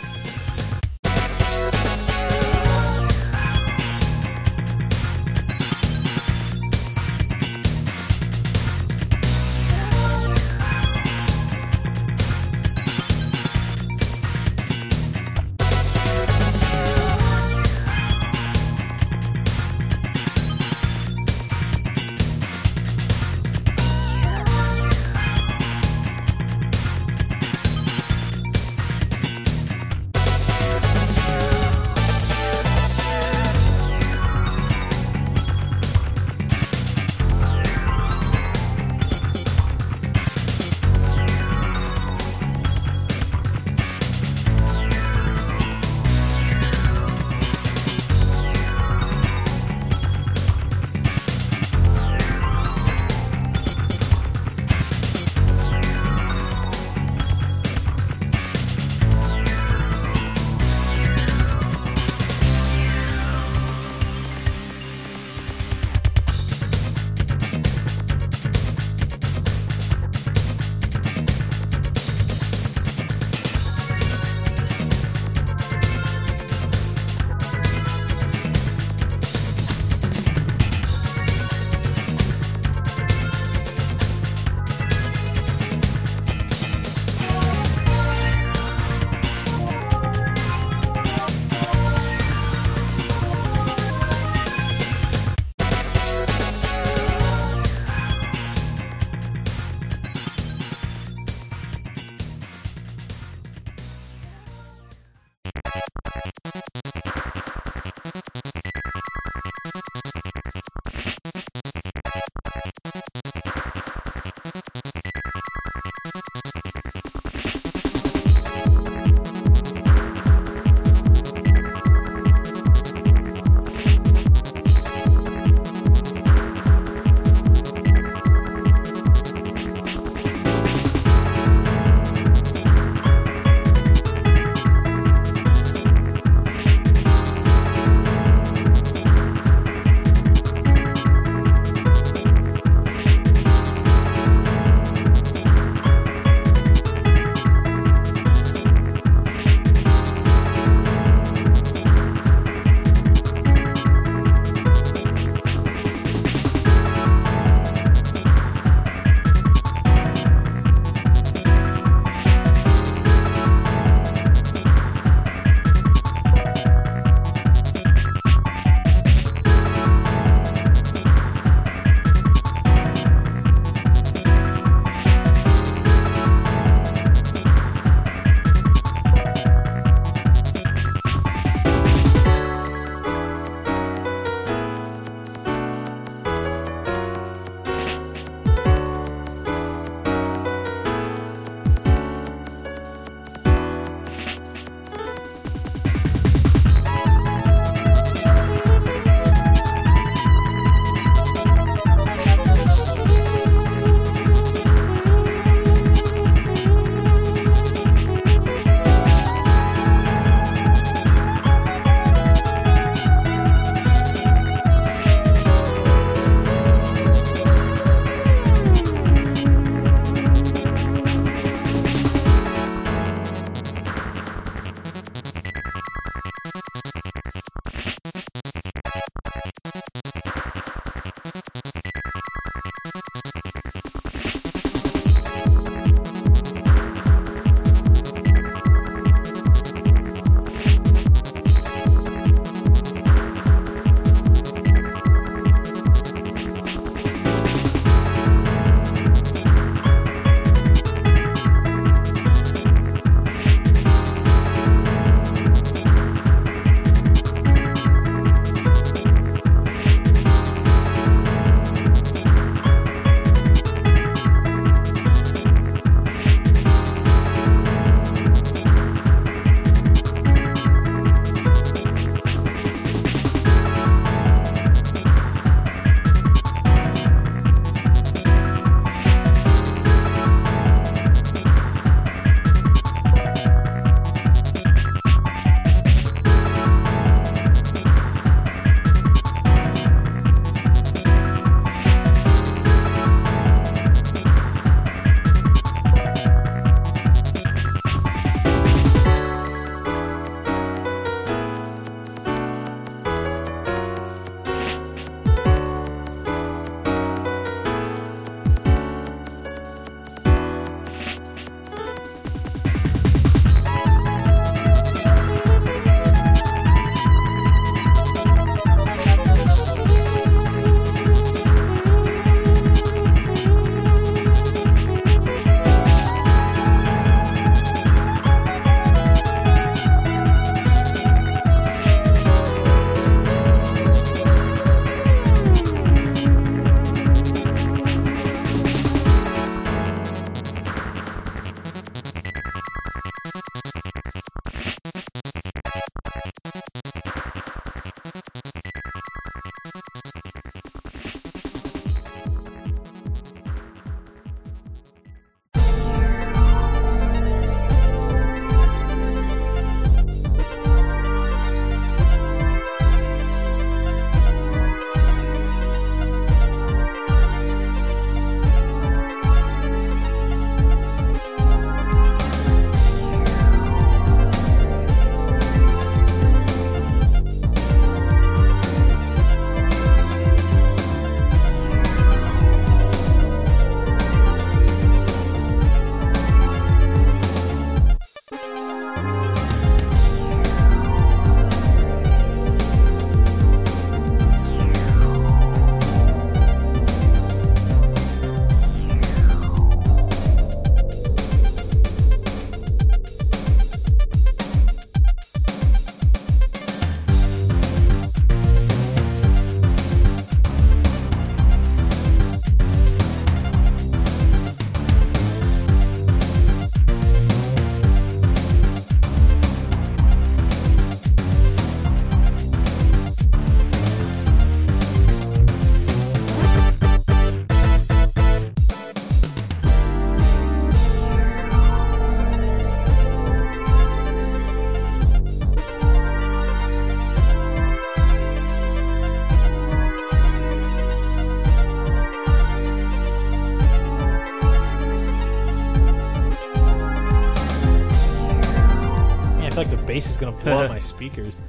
[450.06, 451.40] Is gonna blow my speakers.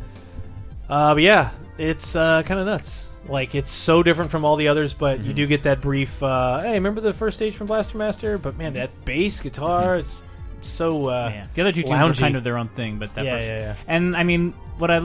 [0.88, 3.12] Uh, but yeah, it's uh, kind of nuts.
[3.28, 6.22] Like it's so different from all the others, but you do get that brief.
[6.22, 8.38] Uh, hey, remember the first stage from Blaster Master?
[8.38, 10.24] But man, that bass guitar, it's
[10.62, 11.06] so.
[11.08, 11.46] Uh, Yeah.
[11.52, 12.10] The other two tunes loungy.
[12.10, 13.74] are kind of their own thing, but that Yeah, first, yeah, yeah.
[13.86, 14.98] And I mean, what I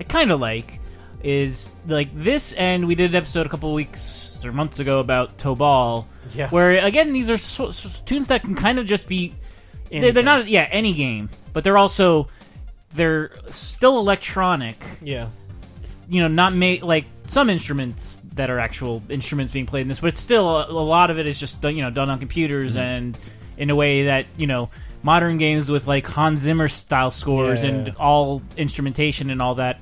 [0.00, 0.80] I kind of like
[1.22, 5.36] is like this, and we did an episode a couple weeks or months ago about
[5.36, 6.48] Tobal, Yeah.
[6.48, 9.34] where again these are so, so- tunes that can kind of just be
[9.90, 10.24] they're, they're Anything.
[10.24, 12.28] not yeah any game, but they're also
[12.94, 14.76] they're still electronic.
[15.02, 15.28] Yeah.
[16.08, 20.00] You know, not made like some instruments that are actual instruments being played in this,
[20.00, 22.18] but it's still a, a lot of it is just done, you know done on
[22.18, 22.78] computers Mm-hmm.
[22.80, 23.18] and
[23.56, 24.70] in a way that you know
[25.02, 29.80] modern games with like Hans Zimmer style scores Yeah, and all instrumentation and all that.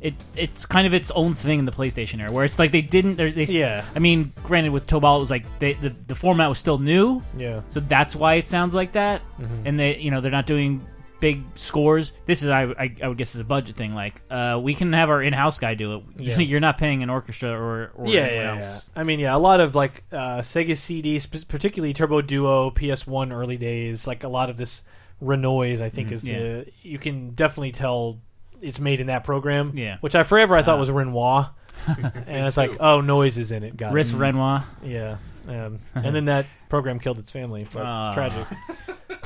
[0.00, 2.82] It it's kind of its own thing in the PlayStation era, where it's like they
[2.82, 3.16] didn't.
[3.16, 3.84] They, Yeah.
[3.94, 7.22] I mean, granted, with Tobal, it was like they, the the format was still new,
[7.36, 7.62] Yeah.
[7.70, 9.22] so that's why it sounds like that.
[9.40, 9.66] Mm-hmm.
[9.66, 10.86] And they, you know, they're not doing
[11.20, 12.12] big scores.
[12.26, 13.94] This is, I, I, I would guess, is a budget thing.
[13.94, 16.02] Like, uh, we can have our in-house guy do it.
[16.18, 16.38] Yeah.
[16.38, 18.80] You're not paying an orchestra or, or yeah, anyone yeah, yeah.
[18.96, 23.32] I mean, yeah, a lot of like uh, Sega CD, sp- particularly Turbo Duo, PS1
[23.32, 24.82] early days, like a lot of this
[25.20, 26.38] Renoise, I think, is Mm, yeah.
[26.38, 28.18] the you can definitely tell
[28.60, 29.72] it's made in that program.
[29.76, 29.96] Yeah.
[30.00, 30.80] which I forever I thought Uh.
[30.80, 31.50] was Renoir,
[32.26, 33.76] and it's like, oh, noise is in it.
[33.76, 34.18] Got Riss it.
[34.18, 34.64] Renoir.
[34.82, 35.16] Yeah,
[35.48, 37.66] um, and then that program killed its family.
[37.72, 38.12] But Ah.
[38.14, 38.44] Tragic.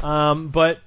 [0.05, 0.80] Um, but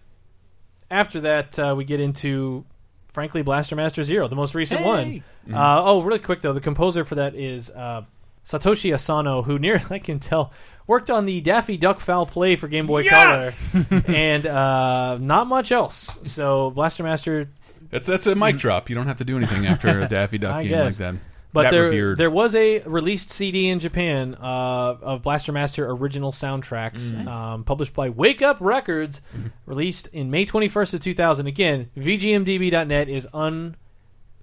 [0.91, 2.65] after that, uh, we get into.
[3.07, 5.05] Frankly, Blaster Master Zero, the most recent one.
[5.05, 5.23] Hey!
[5.53, 8.03] Uh, oh, really quick though, the composer for that is uh,
[8.45, 10.53] Satoshi Asano, who near I can tell
[10.87, 13.73] worked on the Daffy Duck Fowl Play for Game Boy Yes!
[13.73, 16.19] Color, and uh, not much else.
[16.23, 17.49] So Blaster Master,
[17.89, 18.89] That's that's a mic drop.
[18.89, 20.99] You don't have to do anything after a Daffy Duck I game guess.
[20.99, 21.21] like that.
[21.53, 22.17] But that there revered.
[22.17, 27.27] there was a released CD in Japan uh, of Blaster Master original soundtracks, Mm.
[27.27, 29.21] um, published by Wake Up Records,
[29.65, 31.47] released in May twenty first of two thousand.
[31.47, 33.75] Again, VGMDB.net is un.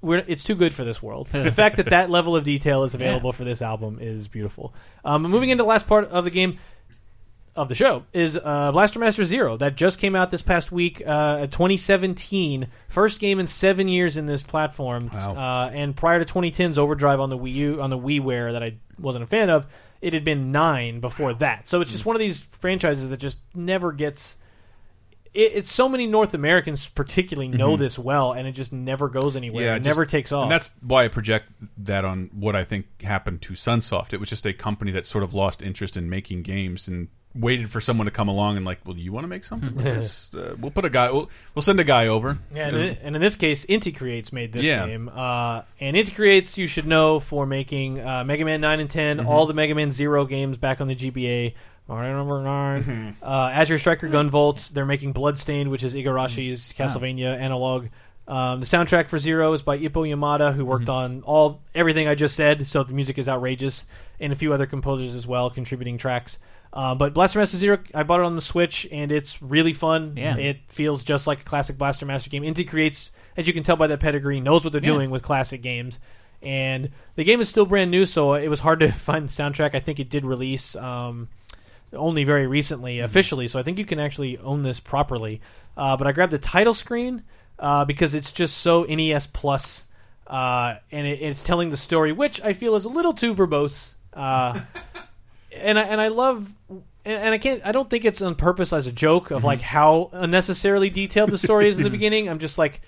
[0.01, 1.29] We're, it's too good for this world.
[1.33, 4.73] The fact that that level of detail is available for this album is beautiful.
[5.05, 6.59] Um, moving into the last part of the game
[7.59, 11.03] of the show is uh, Blaster Master Zero that just came out this past week,
[11.07, 15.11] uh, 2017, first game in seven years in this platform.
[15.13, 15.35] Wow.
[15.35, 18.77] Uh, and prior to 2010's Overdrive on the Wii U on the WiiWare that I
[18.99, 19.67] wasn't a fan of,
[20.01, 21.67] it had been nine before that.
[21.69, 22.11] So it's just Hmm.
[22.11, 24.39] one of these franchises that just never gets.
[25.35, 29.37] It, it's so many North Americans particularly know this well, and it just never goes
[29.37, 29.65] anywhere.
[29.65, 29.85] Yeah, it Mm-hmm.
[29.85, 30.43] just- never takes off.
[30.45, 31.47] And that's why I project
[31.79, 34.13] that on what I think happened to Sunsoft.
[34.13, 37.71] It was just a company that sort of lost interest in making games and waited
[37.71, 40.33] for someone to come along and like, well, you want to make something like this?
[40.35, 41.11] Uh, we'll put a guy.
[41.11, 42.39] We'll, we'll send a guy over.
[42.55, 44.87] Yeah, and, in- and in this case, Inti Creates made this Yeah.
[44.87, 45.09] game.
[45.09, 49.19] Uh, and Inti Creates, you should know for making uh, Mega Man 9 and 10,
[49.19, 49.27] Mm-hmm.
[49.29, 51.55] all the Mega Man Zero games back on the GBA.
[51.87, 52.83] Mighty number 9.
[52.85, 53.11] Mm-hmm.
[53.25, 54.71] Uh, Azure Striker Gunvolt.
[54.71, 57.87] They're making Bloodstained, which is Igarashi's Castlevania analog.
[58.27, 60.69] Um, the soundtrack for Zero is by Ippo Yamada, who Mm-hmm.
[60.71, 62.67] worked on all everything I just said.
[62.67, 63.87] So the music is outrageous,
[64.21, 66.39] and a few other composers as well contributing tracks.
[66.73, 70.15] Um, but Blaster Master Zero, I bought it on the Switch, and it's really fun.
[70.17, 70.37] Yeah.
[70.37, 72.43] It feels just like a classic Blaster Master game.
[72.43, 74.93] Inti creates, as you can tell by that pedigree, knows what they're Yeah.
[74.93, 75.99] doing with classic games.
[76.43, 79.75] And the game is still brand new, so it was hard to find the soundtrack.
[79.75, 81.29] I think it did release um,
[81.93, 85.41] only very recently, officially, so I think you can actually own this properly.
[85.77, 87.23] Uh, but I grabbed the title screen
[87.59, 89.87] uh, because it's just so NES Plus,
[90.27, 93.91] uh, and it, it's telling the story, which I feel is a little too verbose.
[95.61, 98.73] And I and I love and and I can't I don't think it's on purpose
[98.73, 99.67] as a joke of like mm-hmm.
[99.67, 102.29] how unnecessarily detailed the story is in the beginning.
[102.29, 102.81] I'm just like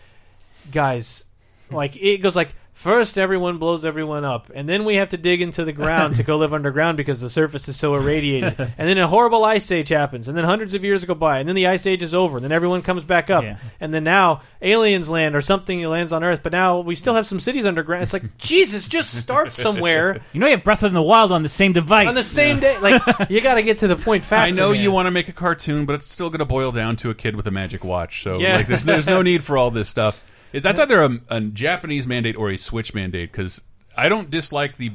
[0.70, 1.24] guys
[1.70, 5.42] like it goes like first everyone blows everyone up and then we have to dig
[5.42, 8.96] into the ground to go live underground because the surface is so irradiated and then
[8.96, 11.66] a horrible ice age happens and then hundreds of years go by and then the
[11.66, 13.58] ice age is over and then everyone comes back up Yeah.
[13.80, 17.26] and then now aliens land or something lands on earth but now we still have
[17.26, 20.92] some cities underground it's like jesus just start somewhere You know you have Breath of
[20.94, 22.08] the Wild on the same device.
[22.08, 24.32] on the same day like you got to get to the point fast.
[24.32, 26.72] I fast know you want to make a cartoon, but it's still going to boil
[26.72, 28.22] down to a kid with a magic watch.
[28.22, 28.56] So Yeah.
[28.56, 30.26] like, there's, there's no need for all this stuff.
[30.52, 33.60] That's either a, a Japanese mandate or a Switch mandate because
[33.96, 34.92] I don't dislike the.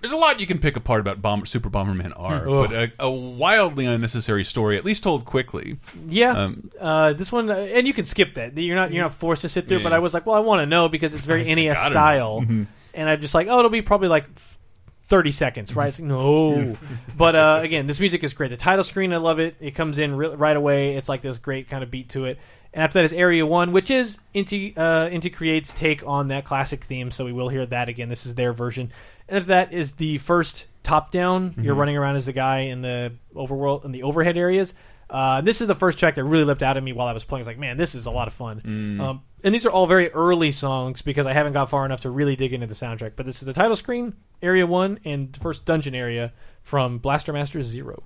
[0.00, 3.10] There's a lot you can pick apart about Bomber, Super Bomberman R, but a, a
[3.10, 5.76] wildly unnecessary story, at least told quickly.
[6.08, 8.56] Yeah, Um, uh, this one, uh, and you can skip that.
[8.56, 9.78] You're not you're not forced to sit through.
[9.78, 9.82] Yeah.
[9.84, 12.62] But I was like, well, I want to know because it's very NES style, Mm-hmm.
[12.94, 14.24] and I'm just like, oh, it'll be probably like
[15.08, 15.88] thirty seconds, right?
[15.88, 16.74] It's like, no,
[17.18, 18.48] but uh, again, this music is great.
[18.48, 19.56] The title screen, I love it.
[19.60, 20.96] It comes in re- right away.
[20.96, 22.38] It's like this great kind of beat to it.
[22.72, 26.44] And after that is Area One, which is Inti uh, Inti Creates take on that
[26.44, 27.10] classic theme.
[27.10, 28.08] So we will hear that again.
[28.08, 28.92] This is their version.
[29.28, 31.54] And after that is the first top down.
[31.58, 34.74] You're running around as the guy in the overworld in the overhead areas.
[35.08, 37.24] Uh, this is the first track that really leapt out at me while I was
[37.24, 37.40] playing.
[37.40, 38.60] I was like, man, this is a lot of fun.
[38.60, 39.00] Mm.
[39.00, 42.10] Um, and these are all very early songs because I haven't got far enough to
[42.10, 43.12] really dig into the soundtrack.
[43.16, 47.60] But this is the title screen, Area 1, and first dungeon area from Blaster Master
[47.62, 48.04] Zero.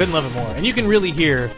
[0.00, 0.56] Couldn't love it more.
[0.56, 1.50] And you can really hear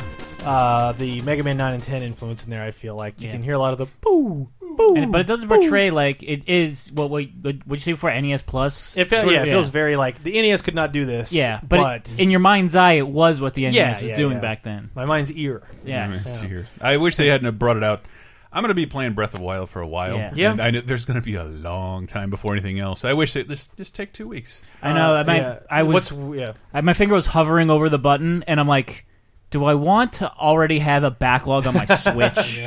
[0.45, 2.64] uh, the Mega Man Nine and Ten influence in there.
[2.64, 3.34] I feel like you Yeah.
[3.34, 4.95] can hear a lot of the boo, boo.
[4.97, 6.90] And, but it doesn't portray like it is.
[6.90, 8.97] What what would you say before NES Plus?
[8.97, 11.32] It felt, Sort yeah, of- it feels very like the NES could not do this.
[11.32, 14.11] Yeah, but, but, it- in your mind's eye, it was what the NES Yeah, was
[14.11, 14.40] yeah, doing yeah.
[14.40, 14.90] back then.
[14.97, 15.62] my mind's ear.
[15.84, 16.26] Yes.
[16.26, 16.66] Let's see here.
[16.80, 18.03] I wish they hadn't have brought it out.
[18.53, 20.17] I'm going to be playing Breath of the Wild for a while.
[20.17, 20.33] Yeah.
[20.35, 20.53] Yeah.
[20.53, 23.05] And I know there's going to be a long time before anything else.
[23.05, 24.61] I wish they just just take two weeks.
[24.83, 25.15] I know.
[25.15, 25.59] Uh, I, might, yeah.
[25.71, 26.13] I was.
[26.13, 26.53] What's, yeah.
[26.75, 29.07] I, my finger was hovering over the button, and I'm like,
[29.51, 32.63] "Do I want to already have a backlog on my Switch?"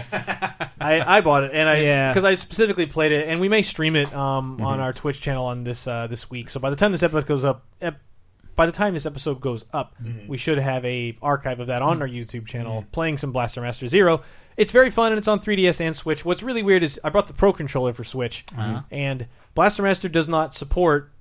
[0.79, 2.11] I, I bought it and I Yeah.
[2.11, 5.45] because I specifically played it and we may stream it um, on our Twitch channel
[5.45, 6.49] on this uh, this week.
[6.49, 8.01] So by the time this episode goes up, ep-
[8.55, 9.95] by the time this episode goes up,
[10.27, 13.87] we should have a archive of that on our YouTube channel playing some Blaster Master
[13.87, 14.21] Zero.
[14.57, 16.23] It's very fun and it's on 3DS and Switch.
[16.23, 18.81] What's really weird is I brought the Pro controller for Switch Uh-huh.
[18.91, 21.11] and Blaster Master does not support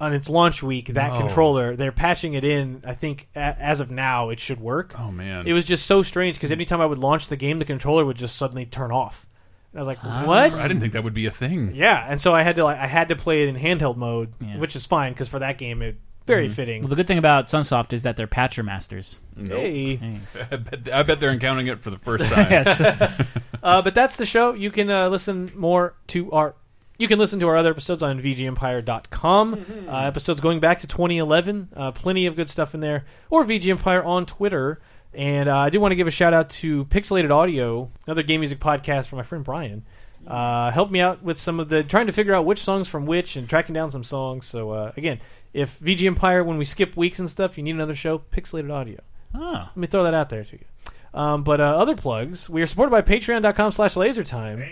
[0.00, 1.18] on its launch week that No.
[1.18, 1.76] controller.
[1.76, 2.82] They're patching it in.
[2.86, 4.94] I think a- as of now it should work.
[4.98, 5.46] Oh man.
[5.46, 8.16] It was just so strange because anytime I would launch the game, the controller would
[8.16, 9.26] just suddenly turn off.
[9.72, 10.24] And I was like, Huh?
[10.24, 11.74] "What?" I didn't think that would be a thing.
[11.74, 14.32] Yeah, and so I had to like I had to play it in handheld mode,
[14.40, 14.56] Yeah.
[14.56, 15.96] which is fine because for that game it
[16.26, 16.82] very fitting.
[16.82, 19.20] well, the good thing about Sunsoft is that they're patcher masters.
[19.36, 19.58] Nope.
[19.58, 20.16] Hey, Hey.
[20.50, 22.46] I, bet, I bet they're encountering it for the first time.
[22.50, 22.80] yes.
[23.62, 24.52] uh, but that's the show.
[24.54, 26.54] You can uh, listen more to our.
[26.98, 29.86] You can listen to our other episodes on VGEmpire.com.
[29.88, 31.70] Uh, episodes going back to 2011.
[31.74, 33.06] Uh, plenty of good stuff in there.
[33.30, 34.80] Or VG Empire on Twitter.
[35.14, 38.40] And uh, I do want to give a shout out to Pixelated Audio, another game
[38.40, 39.82] music podcast from my friend Brian.
[40.26, 43.06] Uh, helped me out with some of the trying to figure out which songs from
[43.06, 44.44] which and tracking down some songs.
[44.46, 45.18] So uh, again,
[45.52, 49.00] if VG Empire, when we skip weeks and stuff, you need another show, Pixelated Audio.
[49.34, 49.52] Oh.
[49.52, 50.64] Let me throw that out there to you.
[51.12, 54.64] Um, but uh, other plugs, we are supported by patreon.com slash lasertime,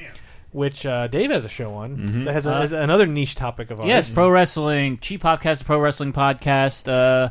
[0.52, 3.70] which uh, Dave has a show on that has, a, Uh, has another niche topic
[3.70, 3.88] of ours.
[3.88, 6.88] Yes, pro wrestling, cheap podcast, pro wrestling podcast.
[6.88, 7.30] Uh,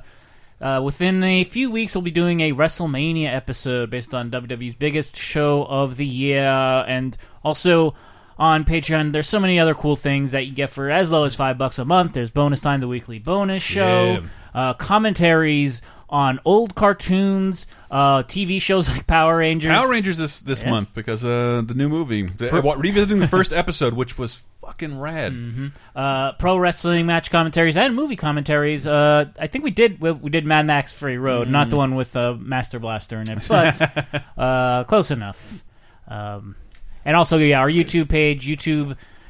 [0.63, 5.15] uh, within a few weeks, we'll be doing a WrestleMania episode based on WWE's biggest
[5.15, 7.93] show of the year, and also
[8.39, 9.11] on Patreon.
[9.11, 11.79] There's so many other cool things that you get for as low as five bucks
[11.79, 12.13] a month.
[12.13, 14.27] There's bonus time, the weekly bonus show, Yeah.
[14.53, 19.71] uh, commentaries on old cartoons, uh, TV shows like Power Rangers.
[19.71, 20.69] Power Rangers this this Yes.
[20.69, 24.97] month because uh, the new movie, the, what, revisiting the first episode, which was fucking
[24.99, 25.33] rad.
[25.33, 25.67] Mm-hmm.
[25.95, 28.87] uh, pro wrestling match commentaries and movie commentaries.
[28.87, 31.79] Uh, I think we did we, we did Mad Max Fury Road, not the Mm.
[31.79, 35.61] one with uh, Master Blaster in it, but uh, close enough.
[36.07, 36.55] Um,
[37.07, 38.45] and also, yeah, our YouTube page,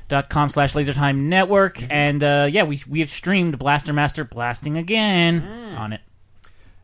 [0.10, 1.78] youtube.com slash lasertime network.
[1.78, 1.92] Mm-hmm.
[1.92, 5.78] And uh, yeah, we, we have streamed Blaster Master blasting again Mm.
[5.80, 6.02] on it.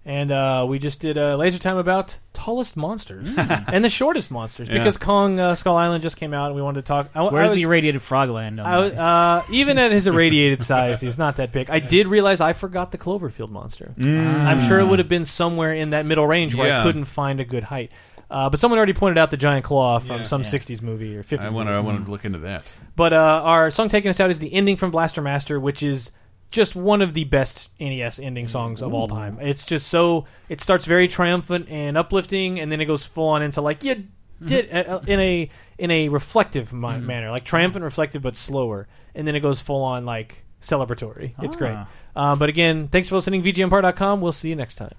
[0.05, 4.67] And uh, we just did a laser time about tallest monsters and the shortest monsters
[4.67, 4.79] Yeah.
[4.79, 7.09] because Kong uh, Skull Island just came out and we wanted to talk.
[7.15, 8.59] I, I Where's was- the irradiated frog land?
[8.59, 11.69] I uh, even at his irradiated size, he's not that big.
[11.69, 13.93] I did realize I forgot the Cloverfield monster.
[13.97, 17.39] I'm sure it would have been somewhere in that middle range where I couldn't find
[17.39, 17.89] a good height.
[18.33, 20.23] Uh, but someone already pointed out the giant claw from Yeah.
[20.23, 20.47] some Yeah.
[20.49, 21.45] '60s movie or '50s.
[21.45, 21.77] I want to movie.
[21.77, 22.71] I want to look into that.
[22.95, 26.11] But uh, our song taking us out is the ending from Blaster Master, which is
[26.49, 29.37] just one of the best NES ending songs of all time.
[29.41, 33.41] It's just so it starts very triumphant and uplifting, and then it goes full on
[33.43, 34.05] into like you
[34.43, 39.27] did uh, in a in a reflective mi- manner, like triumphant, reflective, but slower, and
[39.27, 41.33] then it goes full on like celebratory.
[41.41, 41.73] It's great.
[41.75, 41.87] Ah.
[42.15, 43.43] Uh, but again, thanks for listening.
[43.43, 44.21] VGEmpire.com.
[44.21, 44.93] We'll see you next time.